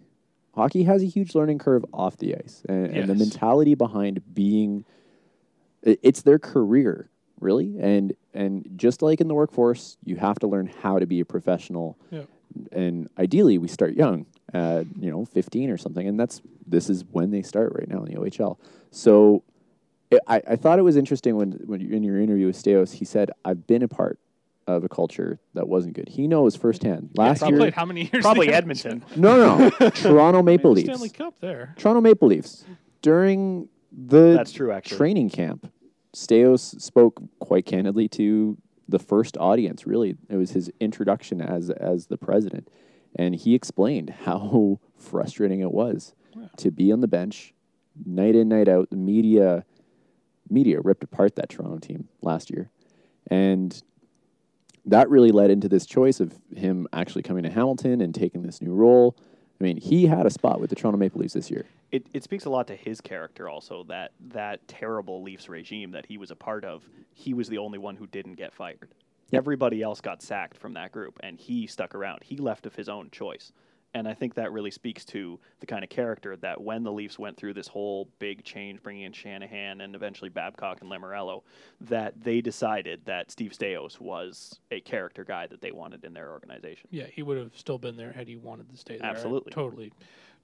[0.54, 4.86] hockey has a huge learning curve off the ice, and, and the mentality behind being,
[5.86, 10.47] i- it's their career really, and and just like in the workforce, you have to
[10.47, 12.28] learn how to be a professional Yep.
[12.71, 17.03] and ideally we start young at you know 15 or something and that's this is
[17.12, 18.57] when they start right now in the ohl
[18.91, 19.43] so
[20.10, 22.93] it, I, I thought it was interesting when, when you, in your interview with Staios
[22.93, 24.19] he said i've been a part
[24.65, 28.23] of a culture that wasn't good he knows firsthand last He year how many years?
[28.23, 28.49] Probably?
[28.49, 29.03] Edmonton.
[29.15, 31.73] no no no toronto maple leafs Stanley Cup there.
[31.77, 32.63] toronto maple leafs
[33.01, 34.97] during the That's true, actually.
[34.97, 35.71] training camp
[36.15, 38.57] Staios spoke quite candidly to
[38.89, 42.69] the first audience really it was his introduction as as the president
[43.17, 46.13] and he explained how frustrating it was
[46.58, 47.53] to be on the bench
[48.06, 49.65] night in night out the media
[50.49, 52.69] media ripped apart that toronto team last year.
[53.30, 53.82] And
[54.86, 58.62] that really led into this choice of him actually coming to hamilton and taking this
[58.62, 59.17] new role.
[59.60, 61.65] I mean he had a spot with the toronto maple leafs this year.
[61.91, 66.06] It, it speaks a lot to his character also that that terrible Leafs regime that
[66.06, 66.84] he was a part of.
[67.13, 68.89] He was the only one who didn't get fired
[69.33, 72.89] everybody else got sacked from that group and he stuck around he left of his
[72.89, 73.51] own choice
[73.93, 77.17] and I think that really speaks to the kind of character that when the Leafs
[77.17, 81.41] went through this whole big change, bringing in Shanahan and eventually Babcock and Lamoriello,
[81.81, 86.31] that they decided that Steve Staios was a character guy that they wanted in their
[86.31, 86.87] organization.
[86.91, 89.07] Yeah, he would have still been there had he wanted to stay there.
[89.07, 89.51] I Absolutely.
[89.51, 89.93] totally,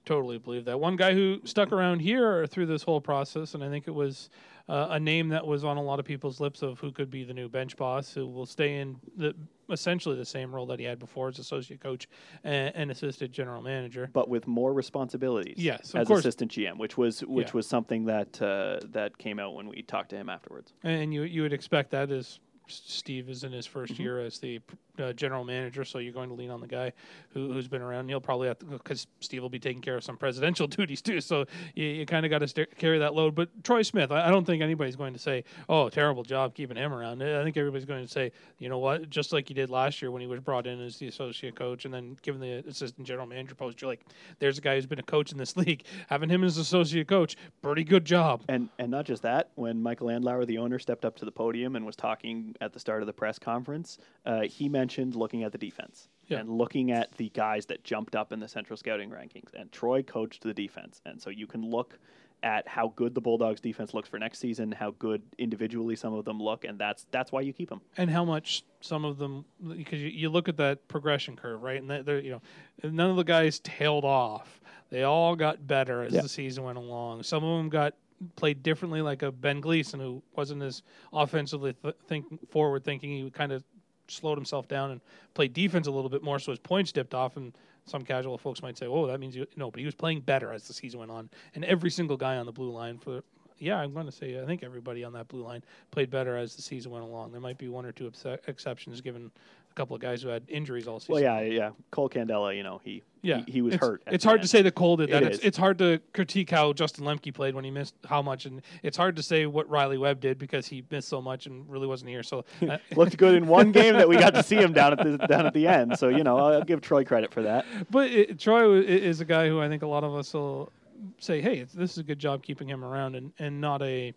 [0.04, 0.78] totally believe that.
[0.80, 4.30] One guy who stuck around here through this whole process, and I think it was
[4.68, 7.24] uh, a name that was on a lot of people's lips of who could be
[7.24, 9.34] the new bench boss, who will stay in the
[9.70, 12.06] essentially the same role that he had before as associate coach
[12.44, 14.10] and, and assistant general manager.
[14.12, 15.54] but with more responsibilities.
[15.56, 16.20] Yes, as course.
[16.20, 17.52] assistant GM, which was which Yeah.
[17.54, 20.74] was something that uh, that came out when we talked to him afterwards.
[20.82, 24.02] And you you would expect that as S- Steve is in his 1st Mm-hmm.
[24.02, 24.60] year as the
[24.98, 26.92] uh, general manager, so you're going to lean on the guy
[27.32, 28.08] who, who's been around.
[28.08, 31.20] He'll probably have to because Steve will be taking care of some presidential duties too.
[31.20, 33.34] So you, you kind of got to st- carry that load.
[33.34, 36.76] But Troy Smith, I, I don't think anybody's going to say, "Oh, terrible job keeping
[36.76, 39.68] him around." I think everybody's going to say, "You know what?" Just like you did
[39.68, 42.64] last year when he was brought in as the associate coach and then given the
[42.68, 44.04] assistant general manager post, you're like,
[44.38, 45.84] "There's a guy who's been a coach in this league.
[46.08, 50.06] Having him as associate coach, pretty good job." And and not just that, when Michael
[50.06, 53.06] Andlauer, the owner, stepped up to the podium and was talking at the start of
[53.06, 56.38] the press conference, uh, he mentioned looking at the defense Yeah.
[56.38, 59.52] and looking at the guys that jumped up in the central scouting rankings.
[59.54, 61.98] And Troy coached the defense, and so you can look
[62.42, 66.26] at how good the Bulldogs defense looks for next season, how good individually some of
[66.26, 67.80] them look, and that's that's why you keep them.
[67.96, 69.46] and how much some of them
[69.78, 72.42] because you, you look at that progression curve right and they're, you know
[72.90, 76.20] none of the guys tailed off they all got better as Yeah.
[76.20, 77.94] the season went along some of them got
[78.36, 83.30] played differently like a ben gleason who wasn't as offensively th- think forward thinking he
[83.30, 83.62] kind of
[84.08, 85.00] slowed himself down and
[85.34, 87.52] played defense a little bit more so his points dipped off and
[87.86, 90.52] some casual folks might say oh that means you no but he was playing better
[90.52, 93.22] as the season went on and every single guy on the blue line for
[93.58, 96.56] yeah, I'm going to say I think everybody on that blue line played better as
[96.56, 97.32] the season went along.
[97.32, 99.30] There might be one or two obse- exceptions, given
[99.74, 101.14] a couple of guys who had injuries all season.
[101.14, 101.70] Well, yeah, yeah.
[101.90, 104.02] Cole Candela, you know, he yeah, he, he was it's, hurt.
[104.06, 104.42] It's hard end.
[104.42, 105.22] to say that Cole did that.
[105.22, 108.44] It it's, it's hard to critique how Justin Lemke played when he missed how much,
[108.44, 111.68] and it's hard to say what Riley Webb did because he missed so much and
[111.68, 112.22] really wasn't here.
[112.22, 114.98] So uh, looked good in one game that we got to see him down at
[114.98, 115.98] the down at the end.
[115.98, 117.66] So you know, I'll give Troy credit for that.
[117.90, 120.70] But it, Troy is a guy who I think a lot of us will
[121.18, 124.14] say, "Hey, this is a good job keeping him around," and, and not a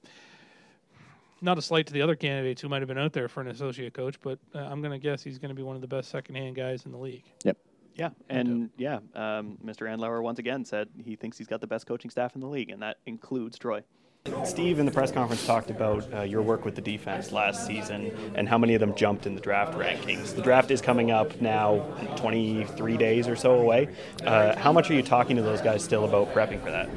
[1.41, 3.47] not a slight to the other candidates who might have been out there for an
[3.47, 4.19] associate coach.
[4.21, 6.55] But uh, I'm going to guess he's going to be one of the best secondhand
[6.55, 7.23] guys in the league.
[7.43, 7.57] Yep.
[7.95, 9.87] Yeah, and yeah, um, Mr.
[9.87, 12.69] Andlauer once again said he thinks he's got the best coaching staff in the league,
[12.69, 13.81] and that includes Troy.
[14.43, 18.11] Steve in the press conference talked about uh, your work with the defense last season
[18.35, 20.35] and how many of them jumped in the draft rankings.
[20.35, 21.79] The draft is coming up now,
[22.17, 23.89] 23 days or so away.
[24.23, 26.89] Uh, how much are you talking to those guys still about prepping for that?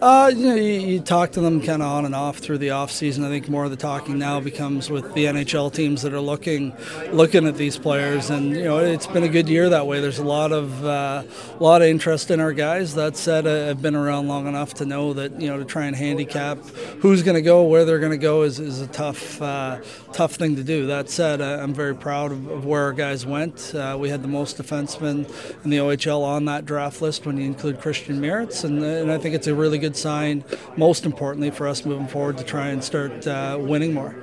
[0.00, 2.70] Uh, you know, you, you talk to them kind of on and off through the
[2.70, 3.24] off season.
[3.24, 6.72] I think more of the talking now becomes with the NHL teams that are looking
[7.10, 10.00] looking at these players, and you know, it's been a good year that way.
[10.00, 11.24] There's a lot of uh,
[11.58, 12.94] lot of interest in our guys.
[12.94, 15.96] That said, I've been around long enough to know that you know to try and
[15.96, 16.58] handicap
[17.00, 19.80] who's going to go, where they're going to go is, is a tough uh,
[20.12, 20.86] tough thing to do.
[20.86, 23.74] That said, I- I'm very proud of, of where our guys went.
[23.74, 25.28] Uh, we had the most defensemen
[25.64, 29.18] in the OHL on that draft list when you include Christian Merritz, and, and I
[29.18, 30.44] think it's a really good sign.
[30.76, 34.14] Most importantly for us moving forward to try and start uh, winning more.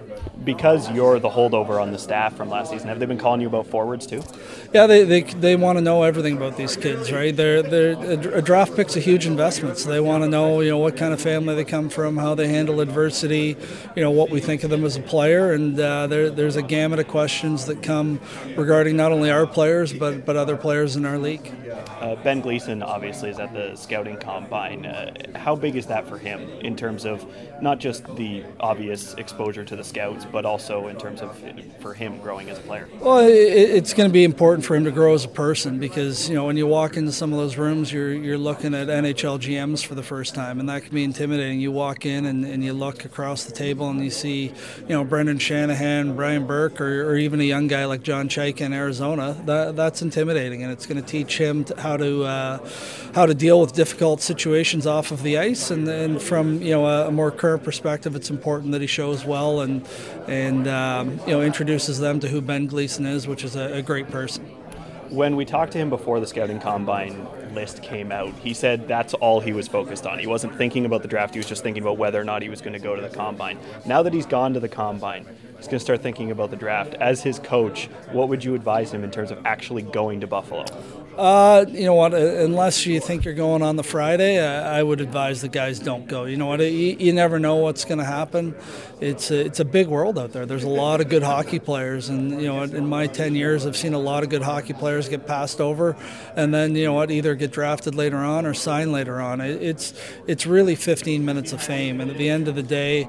[0.43, 3.47] Because you're the holdover on the staff from last season, have they been calling you
[3.47, 4.21] about forwards too?
[4.73, 7.35] Yeah, they, they, they want to know everything about these kids, right?
[7.35, 10.77] They're, they're, a draft pick's a huge investment, so they want to know, you know,
[10.77, 13.57] what kind of family they come from, how they handle adversity,
[13.95, 16.61] you know, what we think of them as a player, and uh, there, there's a
[16.61, 18.19] gamut of questions that come
[18.55, 21.53] regarding not only our players but but other players in our league.
[21.99, 24.85] Uh, ben Gleason obviously is at the scouting combine.
[24.85, 27.25] Uh, how big is that for him in terms of
[27.61, 31.37] not just the obvious exposure to the scouts, but also in terms of
[31.79, 32.87] for him growing as a player?
[32.99, 36.29] Well, it, it's going to be important for him to grow as a person because
[36.29, 39.39] you know when you walk into some of those rooms, you're you're looking at NHL
[39.39, 41.59] GMs for the first time, and that can be intimidating.
[41.59, 45.03] You walk in and, and you look across the table and you see, you know,
[45.03, 49.35] Brendan Shanahan, Brian Burke, or, or even a young guy like John Chayka in Arizona.
[49.45, 52.69] That that's intimidating, and it's going to teach him to, how to uh,
[53.13, 55.71] how to deal with difficult situations off of the ice.
[55.71, 59.25] And then from you know a, a more current perspective, it's important that he shows
[59.25, 59.85] well and
[60.27, 63.81] and um, you know introduces them to who Ben Gleason is, which is a, a
[63.81, 64.45] great person.
[65.09, 69.13] When we talked to him before the scouting combine list came out, he said that's
[69.15, 70.19] all he was focused on.
[70.19, 72.49] He wasn't thinking about the draft, he was just thinking about whether or not he
[72.49, 73.57] was going to go to the combine.
[73.85, 75.25] Now that he's gone to the combine,
[75.57, 76.95] he's going to start thinking about the draft.
[76.95, 80.65] As his coach, what would you advise him in terms of actually going to Buffalo?
[81.17, 82.13] Uh, you know what?
[82.13, 85.79] uh, Unless you think you're going on the Friday, I, I would advise the guys
[85.79, 86.25] don't go.
[86.25, 86.59] You know what?
[86.59, 88.53] You, you never know what's going to happen.
[88.99, 90.45] It's a, it's a big world out there.
[90.45, 93.77] There's a lot of good hockey players, and you know, in my 10 years, I've
[93.77, 95.95] seen a lot of good hockey players get passed over,
[96.35, 97.11] and then you know what?
[97.11, 99.39] Either get drafted later on or sign later on.
[99.39, 99.93] It, it's
[100.27, 103.07] it's really 15 minutes of fame, and at the end of the day,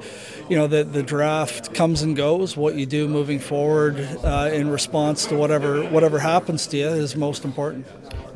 [0.49, 2.57] you know, the the draft comes and goes.
[2.57, 7.17] What you do moving forward uh, in response to whatever whatever happens to you is
[7.17, 7.87] most important.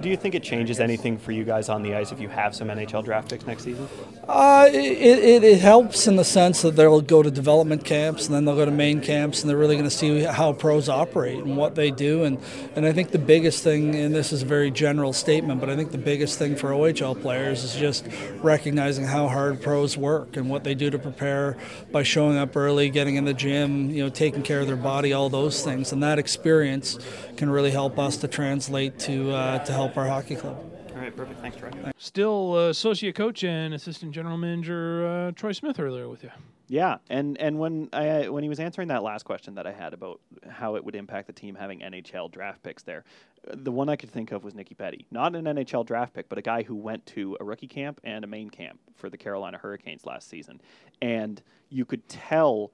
[0.00, 2.54] Do you think it changes anything for you guys on the ice if you have
[2.54, 3.86] some NHL draft picks next season?
[4.26, 8.34] Uh, it, it, it helps in the sense that they'll go to development camps and
[8.34, 11.38] then they'll go to main camps and they're really going to see how pros operate
[11.38, 12.24] and what they do.
[12.24, 12.38] And,
[12.76, 15.76] and I think the biggest thing, and this is a very general statement, but I
[15.76, 18.06] think the biggest thing for OHL players is just
[18.38, 21.58] recognizing how hard pros work and what they do to prepare
[21.92, 25.12] by showing up early, getting in the gym, you know, taking care of their body,
[25.12, 25.92] all those things.
[25.92, 26.98] And that experience
[27.36, 30.58] can really help us to translate to, uh, to help our hockey club.
[30.90, 31.40] All right, perfect.
[31.40, 31.70] Thanks, Troy.
[31.98, 36.30] Still uh, associate coach and assistant general manager uh, Troy Smith earlier with you.
[36.66, 39.92] Yeah, and and when I when he was answering that last question that I had
[39.92, 43.04] about how it would impact the team having NHL draft picks there,
[43.48, 46.28] uh, the one I could think of was Niki Petti, not an NHL draft pick,
[46.28, 49.18] but a guy who went to a rookie camp and a main camp for the
[49.18, 50.60] Carolina Hurricanes last season,
[51.02, 52.70] and you could tell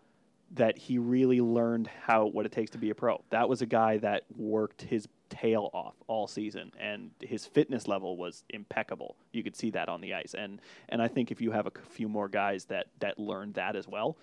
[0.52, 3.22] that he really learned how what it takes to be a pro.
[3.30, 8.16] That was a guy that worked his tail off all season and his fitness level
[8.16, 9.16] was impeccable.
[9.32, 10.34] You could see that on the ice.
[10.34, 13.76] And and I think if you have a few more guys that that learned that
[13.76, 14.16] as well,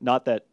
[0.00, 0.46] not that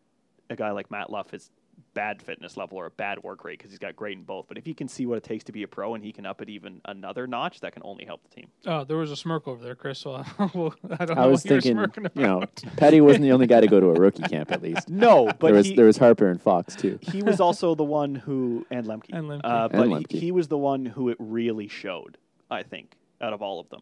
[0.49, 1.49] a guy like Matt Luff is
[1.93, 4.47] bad fitness level or a bad work rate because he's got great in both.
[4.47, 6.25] But if he can see what it takes to be a pro and he can
[6.25, 8.47] up it even another notch, that can only help the team.
[8.65, 9.99] Oh, there was a smirk over there, Chris.
[9.99, 10.23] So
[10.53, 12.55] well, I don't I know was what you were thinking, smirking you know, about.
[12.77, 14.89] Petti wasn't the only guy to go to a rookie camp at least.
[14.89, 16.99] No, but there was he, there was Harper and Fox too.
[17.01, 19.09] he was also the one who and Lemcke.
[19.13, 19.41] And Lemcke.
[19.43, 20.11] Uh, And but Lemcke.
[20.11, 22.17] He, he was the one who it really showed.
[22.49, 23.81] I think out of all of them.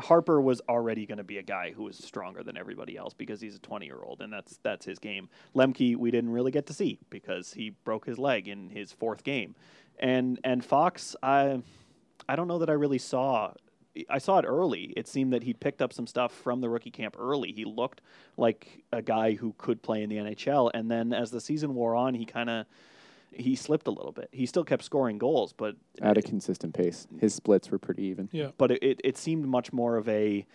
[0.00, 3.40] Harper was already going to be a guy who was stronger than everybody else because
[3.40, 5.28] he's a 20 year old and that's that's his game.
[5.54, 9.24] Lemcke we didn't really get to see because he broke his leg in his fourth
[9.24, 9.54] game,
[9.98, 11.62] and and Fox I
[12.28, 13.52] I don't know that I really saw.
[14.08, 14.94] I saw it early.
[14.96, 17.50] It seemed that he picked up some stuff from the rookie camp early.
[17.50, 18.02] He looked
[18.36, 21.96] like a guy who could play in the NHL, and then as the season wore
[21.96, 22.66] on, he kind of
[23.32, 24.28] he slipped a little bit.
[24.32, 28.28] He still kept scoring goals, but At a consistent pace, his splits were pretty even.
[28.32, 28.50] Yeah.
[28.58, 30.46] but it, it, it seemed much more of a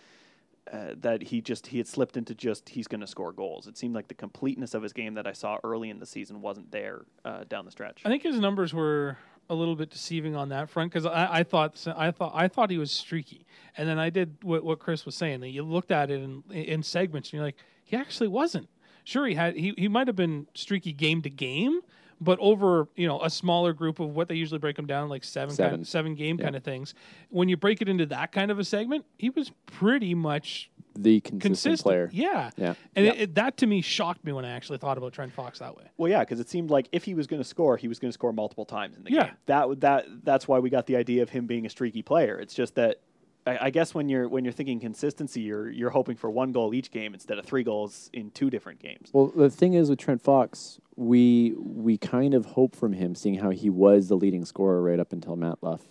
[0.72, 3.66] uh, that he just he had slipped into just he's going to score goals.
[3.68, 6.42] It seemed like the completeness of his game that I saw early in the season
[6.42, 8.02] wasn't there uh, down the stretch.
[8.04, 9.16] I think his numbers were
[9.48, 12.70] a little bit deceiving on that front because I, I thought I thought I thought
[12.70, 15.40] he was streaky, and then I did what, what Chris was saying.
[15.40, 18.68] That you looked at it in, in segments, and you're like, he actually wasn't.
[19.04, 21.80] Sure, he had he, he might have been streaky game to game,
[22.20, 25.22] but over you know a smaller group of what they usually break them down like
[25.24, 25.70] seven Seven.
[25.70, 26.44] Kind of, seven game Yeah.
[26.44, 26.94] kind of things.
[27.30, 31.20] When you break it into that kind of a segment, he was pretty much The
[31.20, 31.82] consistent, consistent.
[31.84, 32.10] player.
[32.12, 32.74] Yeah, Yeah.
[32.94, 33.12] and Yeah.
[33.12, 35.76] It, it, that to me shocked me when I actually thought about Trent Fox that
[35.76, 35.84] way.
[35.98, 38.08] Well, yeah, because it seemed like if he was going to score, he was going
[38.08, 39.24] to score multiple times in the Yeah.
[39.26, 39.34] game.
[39.46, 42.38] That that that's why we got the idea of him being a streaky player.
[42.38, 43.00] It's just that
[43.46, 46.74] I, I guess when you're when you're thinking consistency, you're you're hoping for one goal
[46.74, 49.10] each game instead of three goals in two different games.
[49.12, 53.36] Well, the thing is with Trent Fox, we we kind of hope from him, seeing
[53.36, 55.82] how he was the leading scorer right up until Matt Luff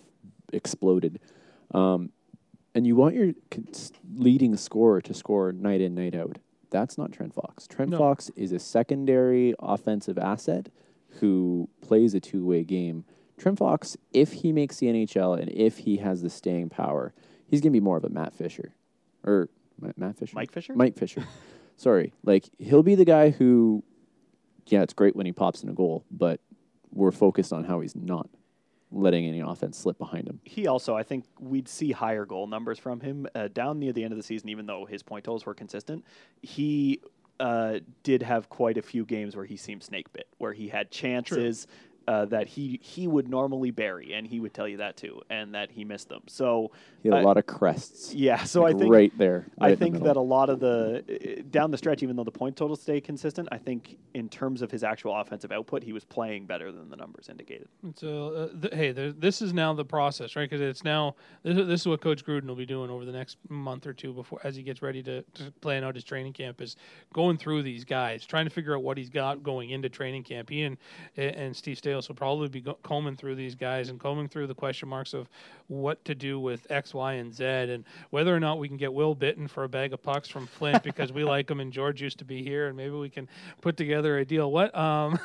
[0.52, 1.18] exploded.
[1.72, 2.10] Um,
[2.74, 3.32] and you want your
[4.14, 6.38] leading scorer to score night in, night out.
[6.70, 7.66] That's not Trent Fox.
[7.66, 7.98] Trent No.
[7.98, 10.68] Fox is a secondary offensive asset
[11.20, 13.04] who plays a two way game.
[13.38, 17.14] Trent Fox, if he makes the NHL and if he has the staying power,
[17.48, 18.74] he's going to be more of a Matt Fisher.
[19.24, 19.48] Or
[19.96, 20.34] Matt Fisher?
[20.34, 20.74] Mike Fisher?
[20.74, 21.24] Mike Fisher.
[21.76, 22.12] Sorry.
[22.24, 23.82] Like, he'll be the guy who,
[24.66, 26.40] yeah, it's great when he pops in a goal, but
[26.92, 28.28] we're focused on how he's not
[28.90, 30.40] letting any offense slip behind him.
[30.44, 34.04] He also, I think, we'd see higher goal numbers from him uh, down near the
[34.04, 34.48] end of the season.
[34.48, 36.04] Even though his point totals were consistent,
[36.40, 37.00] he
[37.40, 40.90] uh, did have quite a few games where he seemed snake bit, where he had
[40.90, 41.66] chances
[42.08, 45.54] uh, that he he would normally bury, and he would tell you that too, and
[45.54, 46.22] that he missed them.
[46.28, 46.70] So
[47.02, 48.14] He had a lot of crests.
[48.14, 49.46] yeah, so like, I think right there.
[49.58, 50.06] I right in the think middle.
[50.08, 51.04] that a lot of the
[51.38, 54.62] uh, down the stretch, even though the point totals stay consistent, I think in terms
[54.62, 57.68] of his actual offensive output, he was playing better than the numbers indicated.
[57.96, 60.48] So, uh, th- hey, there, this is now the process, right?
[60.48, 63.12] Because it's now this, is- this is what Coach Gruden will be doing over the
[63.12, 66.32] next month or two before, as he gets ready to, to plan out his training
[66.32, 66.76] camp, is
[67.12, 70.48] going through these guys, trying to figure out what he's got going into training camp.
[70.50, 70.76] He and
[71.16, 74.54] and Steve Staios will probably be go- combing through these guys and combing through the
[74.54, 75.28] question marks of
[75.68, 78.92] what to do with X, Y, and Z, and whether or not we can get
[78.92, 82.00] Will Bitten for a bag of pucks from Flint because we like him and George
[82.00, 83.28] used to be here, and maybe we can
[83.60, 84.50] put together a deal.
[84.50, 84.76] What?
[84.76, 85.18] Um,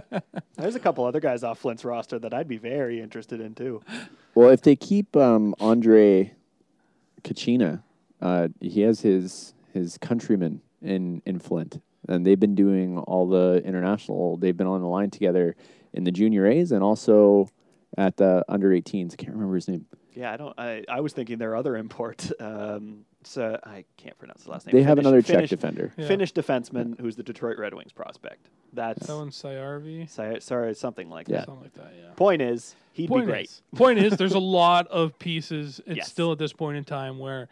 [0.56, 3.82] There's a couple other guys off Flint's roster that I'd be very interested in too.
[4.34, 6.32] Well, if they keep um, Andre
[7.22, 7.82] Kachina,
[8.20, 13.62] uh, he has his his countryman in in Flint, and they've been doing all the
[13.64, 14.36] international.
[14.36, 15.56] They've been on the line together
[15.94, 17.48] in the junior A's and also
[17.96, 19.12] at the under 18s.
[19.12, 19.86] I can't remember his name.
[20.12, 20.54] Yeah, I don't.
[20.58, 22.30] I, I was thinking their other import.
[22.40, 24.76] Um, so I can't pronounce the last name.
[24.76, 25.92] They have Finnish- another Czech Finnish, defender.
[25.96, 26.06] Yeah.
[26.06, 28.50] Finnish defenseman who's the Detroit Red Wings prospect.
[28.74, 30.10] That's That one's Sayarvi.
[30.10, 31.38] sorry, sorry, something like Yeah.
[31.38, 31.46] that.
[31.46, 32.10] Something like that, yeah.
[32.16, 33.46] Point is, he'd point be great.
[33.46, 35.80] Is, point is, there's a lot of pieces.
[35.86, 36.10] It's Yes.
[36.10, 37.48] still at this point in time where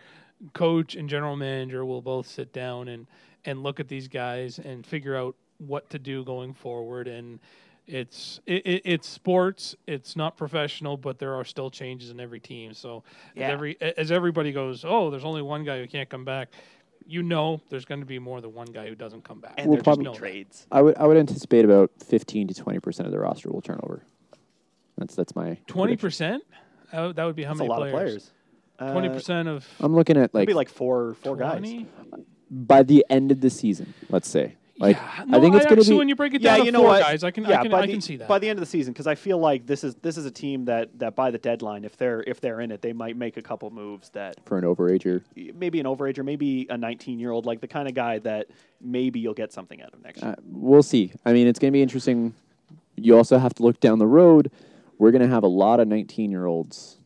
[0.52, 3.06] coach and general manager will both sit down and
[3.46, 7.08] and look at these guys and figure out what to do going forward.
[7.08, 7.40] And
[7.92, 9.76] it's it, it, it's sports.
[9.86, 12.72] It's not professional, but there are still changes in every team.
[12.74, 13.46] So Yeah.
[13.48, 16.48] as every as everybody goes, oh, there's only one guy who can't come back.
[17.06, 19.54] You know, there's going to be more than one guy who doesn't come back.
[19.58, 20.66] And We'll they're probably- just trades.
[20.72, 23.80] I would I would anticipate about fifteen to twenty percent of the roster will turn
[23.82, 24.02] over.
[24.98, 26.40] That's that's my Twenty prediction.
[26.90, 27.16] percent.
[27.16, 27.92] That would be how That's a many lot players?
[27.94, 28.30] of players.
[28.78, 31.70] Uh, Twenty percent of I'm looking at Like, like be like four four guys.
[32.50, 33.94] by the end of the season.
[34.08, 36.40] Let's say like yeah, I think it's going to actually, be when you break it
[36.40, 37.02] Yeah, down to you know four what?
[37.02, 38.26] guys, I can, yeah, I can, I the, can see that.
[38.28, 40.30] by the end of the season because I feel like this is this is a
[40.30, 43.36] team that that by the deadline, if they're if they're in it, they might make
[43.36, 45.22] a couple moves that for an overager.
[45.54, 48.48] maybe an overager, maybe a 19 year old, like the kind of guy that
[48.80, 50.32] maybe you'll get something out of next year.
[50.32, 51.12] Uh, we'll see.
[51.26, 52.34] I mean, it's going to be interesting.
[52.96, 54.50] You also have to look down the road.
[54.98, 56.98] We're going to have a lot of 19 year olds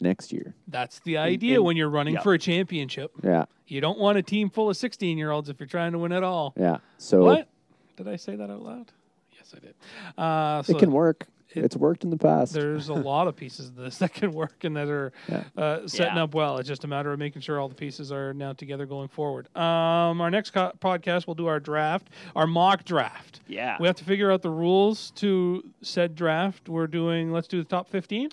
[0.00, 0.54] next year.
[0.68, 2.22] That's the idea in- when you're running yeah.
[2.22, 3.12] for a championship.
[3.22, 5.98] Yeah, You don't want a team full of 16 year olds if you're trying to
[5.98, 6.52] win at all.
[6.56, 6.78] yeah.
[6.98, 7.48] So What?
[7.96, 8.90] Did I say that out loud?
[9.32, 9.74] Yes, I did.
[10.18, 11.26] Uh, so it can work.
[11.28, 11.30] it-
[11.64, 12.52] it's worked in the past.
[12.52, 15.44] There's a lot of pieces of this that can work and that are Yeah.
[15.56, 16.24] uh, setting Yeah.
[16.24, 16.58] up well.
[16.58, 19.46] It's just a matter of making sure all the pieces are now together going forward.
[19.56, 23.40] Um, our next co- podcast, we'll do our draft, our mock draft.
[23.46, 23.76] Yeah.
[23.78, 26.68] We have to figure out the rules to said draft.
[26.68, 28.30] We're doing, let's do the top 15.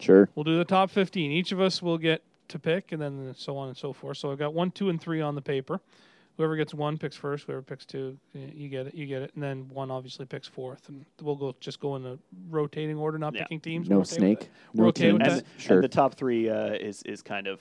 [0.00, 0.28] Sure.
[0.34, 1.30] We'll do the top 15.
[1.32, 4.18] Each of us will get to pick, and then so on and so forth.
[4.18, 5.80] So I've got one, two, and three on the paper.
[6.36, 7.46] Whoever gets one picks first.
[7.46, 8.94] Whoever picks two, you get it.
[8.94, 9.30] You get it.
[9.34, 12.18] And then one obviously picks fourth, and we'll go just go in a
[12.50, 13.42] rotating order, not Yeah.
[13.44, 13.88] picking teams.
[13.88, 14.40] No We're okay snake.
[14.40, 14.48] that.
[14.74, 15.32] No We're okay with that.
[15.32, 15.76] and, Sure.
[15.76, 17.60] and the top three uh, is is kind of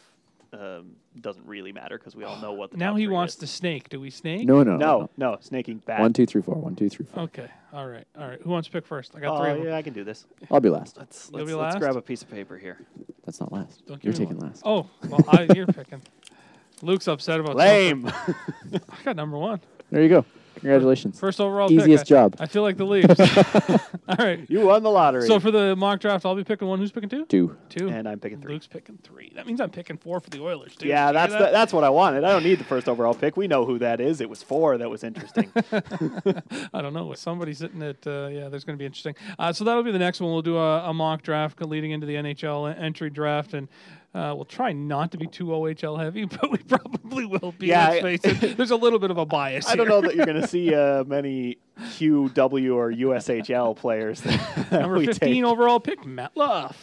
[0.55, 3.33] um, doesn't really matter because we all know what the Now top he three wants
[3.33, 3.39] is.
[3.41, 3.89] to snake.
[3.89, 4.45] Do we snake?
[4.45, 5.99] No, no, No, no, snaking bad.
[6.01, 6.55] One, two, three, four.
[6.55, 7.23] One, two, three, four.
[7.23, 7.47] Okay.
[7.73, 8.05] All right.
[8.19, 8.41] All right.
[8.41, 9.15] Who wants to pick first?
[9.15, 9.51] I got three.
[9.51, 9.67] of them.
[9.67, 10.25] yeah, I can do this.
[10.49, 10.97] I'll be last.
[10.97, 11.81] Let's You'll let's, be let's last?
[11.81, 12.79] grab a piece of paper here.
[13.25, 13.85] That's not last.
[13.85, 14.47] Don't You're me taking one.
[14.47, 14.61] last.
[14.65, 16.01] Oh, well, I, you're picking.
[16.81, 18.09] Luke's upset about Lame.
[18.25, 18.81] something.
[18.89, 19.61] I got number one.
[19.91, 20.25] There you go.
[20.55, 21.19] Congratulations.
[21.19, 21.79] First overall pick.
[21.79, 22.35] Easiest I- job.
[22.39, 23.19] I feel like the Leafs.
[24.07, 24.45] All right.
[24.49, 25.27] you won the lottery.
[25.27, 26.79] So for the mock draft, I'll be picking one.
[26.79, 27.25] Who's picking two?
[27.25, 27.57] Two.
[27.69, 27.89] Two.
[27.89, 28.53] and I'm picking three.
[28.53, 29.31] Luke's picking three.
[29.35, 30.87] That means I'm picking four for the Oilers, too.
[30.87, 32.23] Yeah, Did that's hear the, that's what I wanted.
[32.23, 33.35] I don't need the first overall pick.
[33.37, 34.21] We know who that is.
[34.21, 34.77] It was four.
[34.77, 35.51] That was interesting.
[36.73, 37.05] I don't know.
[37.07, 39.15] With somebody sitting at, uh, yeah, there's going to be interesting.
[39.37, 40.31] Uh, so that'll be the next one.
[40.31, 43.67] We'll do a, a mock draft leading into the NHL entry draft, and
[44.15, 47.67] uh, we'll try not to be too OHL heavy, but we probably will be.
[47.67, 48.55] Yeah, let's I- face it.
[48.57, 49.67] There's a little bit of a bias.
[49.69, 54.21] I don't know that you're going to see uh, many QW or USHL players.
[54.21, 55.43] That Number we 15 take.
[55.43, 56.77] overall pick, Matt Luff.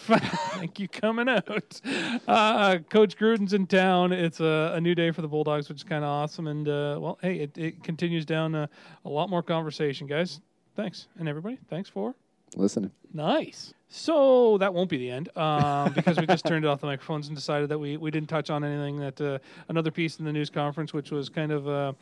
[0.57, 1.81] Thank you coming out.
[2.29, 4.13] Uh, Coach Gruden's in town.
[4.13, 6.47] It's a, a new day for the Bulldogs, which is kind of awesome.
[6.47, 8.67] And, uh, well, hey, it, it continues down uh,
[9.07, 10.41] a lot more conversation, guys.
[10.77, 11.09] Thanks.
[11.19, 12.15] And everybody, thanks for
[12.57, 12.91] listening.
[13.15, 13.73] Nice.
[13.95, 17.37] So that won't be the end um, because we just turned off the microphones and
[17.37, 19.39] decided that we, we didn't touch on anything that uh,
[19.69, 21.93] another piece in the news conference, which was kind of uh,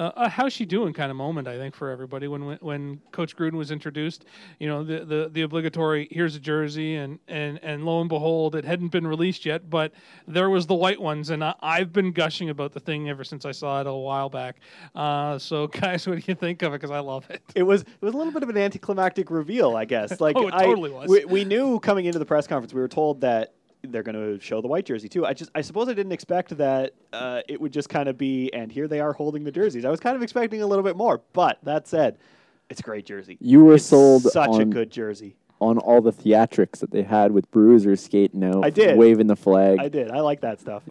[0.00, 3.36] uh, a how's she doing kind of moment, I think, for everybody when when- Coach
[3.36, 4.24] Gruden was introduced.
[4.58, 8.54] You know, the the, the obligatory here's a jersey, and, and and lo and behold,
[8.54, 9.92] it hadn't been released yet, but
[10.26, 13.44] there was the white ones, and I, I've been gushing about the thing ever since
[13.44, 14.56] I saw it a while back.
[14.94, 16.80] Uh, so, guys, what do you think of it?
[16.80, 17.42] Because I love it.
[17.54, 20.10] It was it was a little bit of an anticlimactic reveal, I guess.
[20.20, 21.08] Like Oh, it I- totally was.
[21.08, 24.42] We, we knew coming into the press conference, we were told that they're going to
[24.44, 25.26] show the white jersey too.
[25.26, 28.52] I just I suppose I didn't expect that uh, it would just kind of be
[28.52, 29.84] and here they are holding the jerseys.
[29.84, 32.18] I was kind of expecting a little bit more, but that said,
[32.68, 33.36] it's a great jersey.
[33.40, 35.36] You were It's sold such a good jersey.
[35.60, 38.96] On all the theatrics that they had with Bruiser skating out, I did.
[38.96, 39.78] waving the flag.
[39.78, 40.10] I did.
[40.10, 40.82] I like that stuff.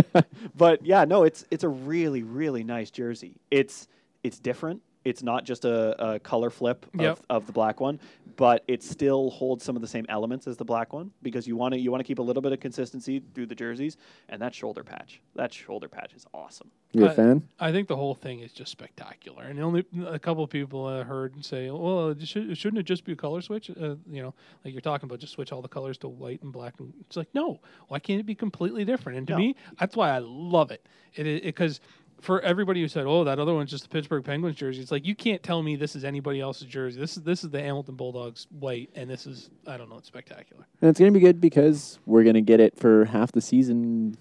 [0.56, 3.34] but yeah, no, it's it's a really really nice jersey.
[3.50, 3.88] It's
[4.22, 4.80] it's different.
[5.04, 7.18] It's not just a, a color flip of, Yep.
[7.28, 7.98] of the black one,
[8.36, 11.56] but it still holds some of the same elements as the black one because you
[11.56, 13.96] want to you want to keep a little bit of consistency through the jerseys.
[14.28, 16.70] And that shoulder patch, that shoulder patch is awesome.
[16.92, 17.48] You're a I- fan?
[17.58, 21.02] I think the whole thing is just spectacular, and only a couple of people uh,
[21.04, 24.22] heard and say, "Well, it should, shouldn't it just be a color switch?" Uh, you
[24.22, 24.34] know,
[24.64, 26.74] like you're talking about, just switch all the colors to white and black.
[26.78, 29.18] And it's like, no, why can't it be completely different?
[29.18, 29.38] And to No.
[29.38, 30.86] me, that's why I love it.
[31.14, 31.80] It because
[32.22, 35.04] for everybody who said, "Oh, that other one's just the Pittsburgh Penguins jersey," it's like
[35.04, 36.98] you can't tell me this is anybody else's jersey.
[37.00, 40.06] This is this is the Hamilton Bulldogs white, and this is I don't know, it's
[40.06, 40.66] spectacular.
[40.80, 43.40] And it's going to be good because we're going to get it for half the
[43.40, 44.16] season,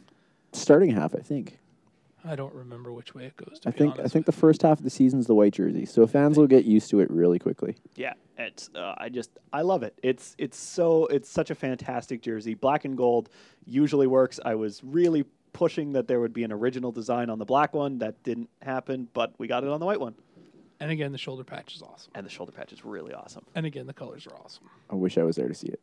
[0.52, 1.60] starting half, I think.
[2.24, 3.60] I don't remember which way it goes.
[3.62, 4.42] To I be think I think the with you.
[4.42, 7.10] first half of the season's the white jersey, so fans will get used to it
[7.10, 7.76] really quickly.
[7.96, 9.98] Yeah, it's uh, I just I love it.
[10.04, 12.54] It's it's so it's such a fantastic jersey.
[12.56, 13.30] Black and gold
[13.66, 14.40] usually works.
[14.44, 18.00] I was really pushing that there would be an original design on the black one.
[18.00, 20.16] That didn't happen, but we got it on the white one.
[20.80, 22.12] And again, the shoulder patch is awesome.
[22.16, 23.46] And the shoulder patch is really awesome.
[23.54, 24.64] And again, the colors are awesome.
[24.90, 25.80] I wish I was there to see it.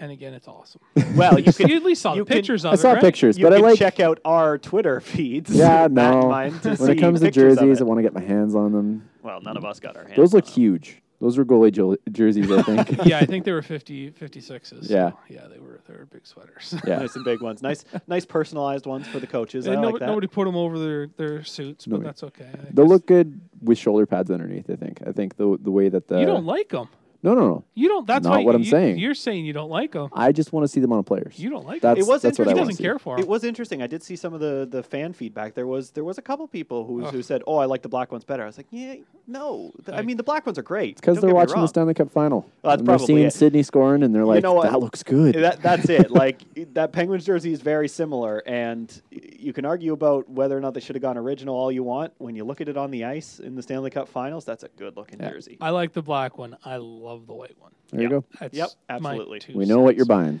[0.00, 0.80] And again, it's awesome.
[1.14, 2.92] Well, you can you at least saw you the can- pictures of I it, saw
[2.92, 3.00] right?
[3.00, 3.78] pictures, you but I can like.
[3.78, 5.50] check out our Twitter feeds.
[5.50, 6.28] yeah, Matt and no.
[6.28, 7.86] mine to When it comes to pictures of jerseys, I it.
[7.86, 9.08] want to get my hands on them.
[9.22, 10.16] Well, none of us got our hands.
[10.16, 10.54] Those look on 'em.
[10.54, 11.01] huge.
[11.22, 13.04] Those were goalie jo- jerseys, I think.
[13.06, 14.90] yeah, I think they were 50, 56s.
[14.90, 15.10] Yeah.
[15.12, 16.74] So, yeah, they were they were big sweaters.
[16.84, 16.98] yeah.
[17.02, 17.62] Nice and big ones.
[17.62, 19.68] Nice, nice personalized ones for the coaches.
[19.68, 20.06] I And like nobody, that.
[20.08, 22.08] nobody put them over their, their suits, but Nobody.
[22.08, 22.48] that's okay.
[22.52, 22.90] I They'll guess.
[22.90, 24.68] look good with shoulder pads underneath.
[24.68, 25.00] I think.
[25.06, 26.88] I think the the way that the you don't like them.
[27.24, 27.64] No no no.
[27.74, 28.06] You don't.
[28.06, 28.98] That's Not why what I'm you, saying.
[28.98, 30.08] You're saying you don't like them.
[30.12, 31.38] I just want to see them on players.
[31.38, 32.58] You don't like That's It was that's what I He interesting.
[32.58, 32.82] want doesn't see.
[32.82, 33.80] care for It was interesting.
[33.80, 35.54] I did see some of the, the fan feedback.
[35.54, 37.12] There was there was a couple people who Ugh.
[37.12, 38.96] who said, "Oh, I like the black ones better." I was like, "Yeah,
[39.28, 39.70] no.
[39.84, 41.54] Th- I Like- mean, the black ones are great." Because Don't they're get me watching
[41.54, 41.62] wrong.
[41.64, 42.40] the Stanley Cup final.
[42.62, 43.32] Well, that's and they're probably seeing it.
[43.32, 44.70] Sidney scoring, and they're like, know what?
[44.70, 46.10] "That looks good." That that's it.
[46.22, 46.42] Like
[46.74, 50.74] that Penguins jersey is very similar, and y- you can argue about whether or not
[50.74, 52.12] they should have gone original all you want.
[52.18, 54.68] When you look at it on the ice in the Stanley Cup Finals, that's a
[54.76, 55.30] good looking Yeah.
[55.30, 55.56] jersey.
[55.60, 56.56] I like the black one.
[56.64, 57.72] I love the white one.
[57.90, 58.24] there you go.
[58.40, 59.38] That's Yep, my absolutely.
[59.40, 60.40] two We know what you're cents.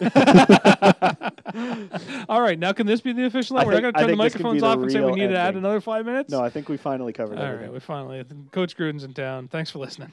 [0.00, 0.10] Yeah.
[2.28, 3.58] All right, now can this be the official?
[3.58, 3.66] I end?
[3.68, 4.78] We're not think- going I to turn the think this could be microphones the off
[4.82, 5.64] and say we real need to add ending.
[5.64, 6.30] another five minutes.
[6.30, 7.66] No, I think we finally covered All everything.
[7.68, 8.24] right, we finally.
[8.52, 9.48] Coach Gruden's in town.
[9.48, 10.12] Thanks for listening.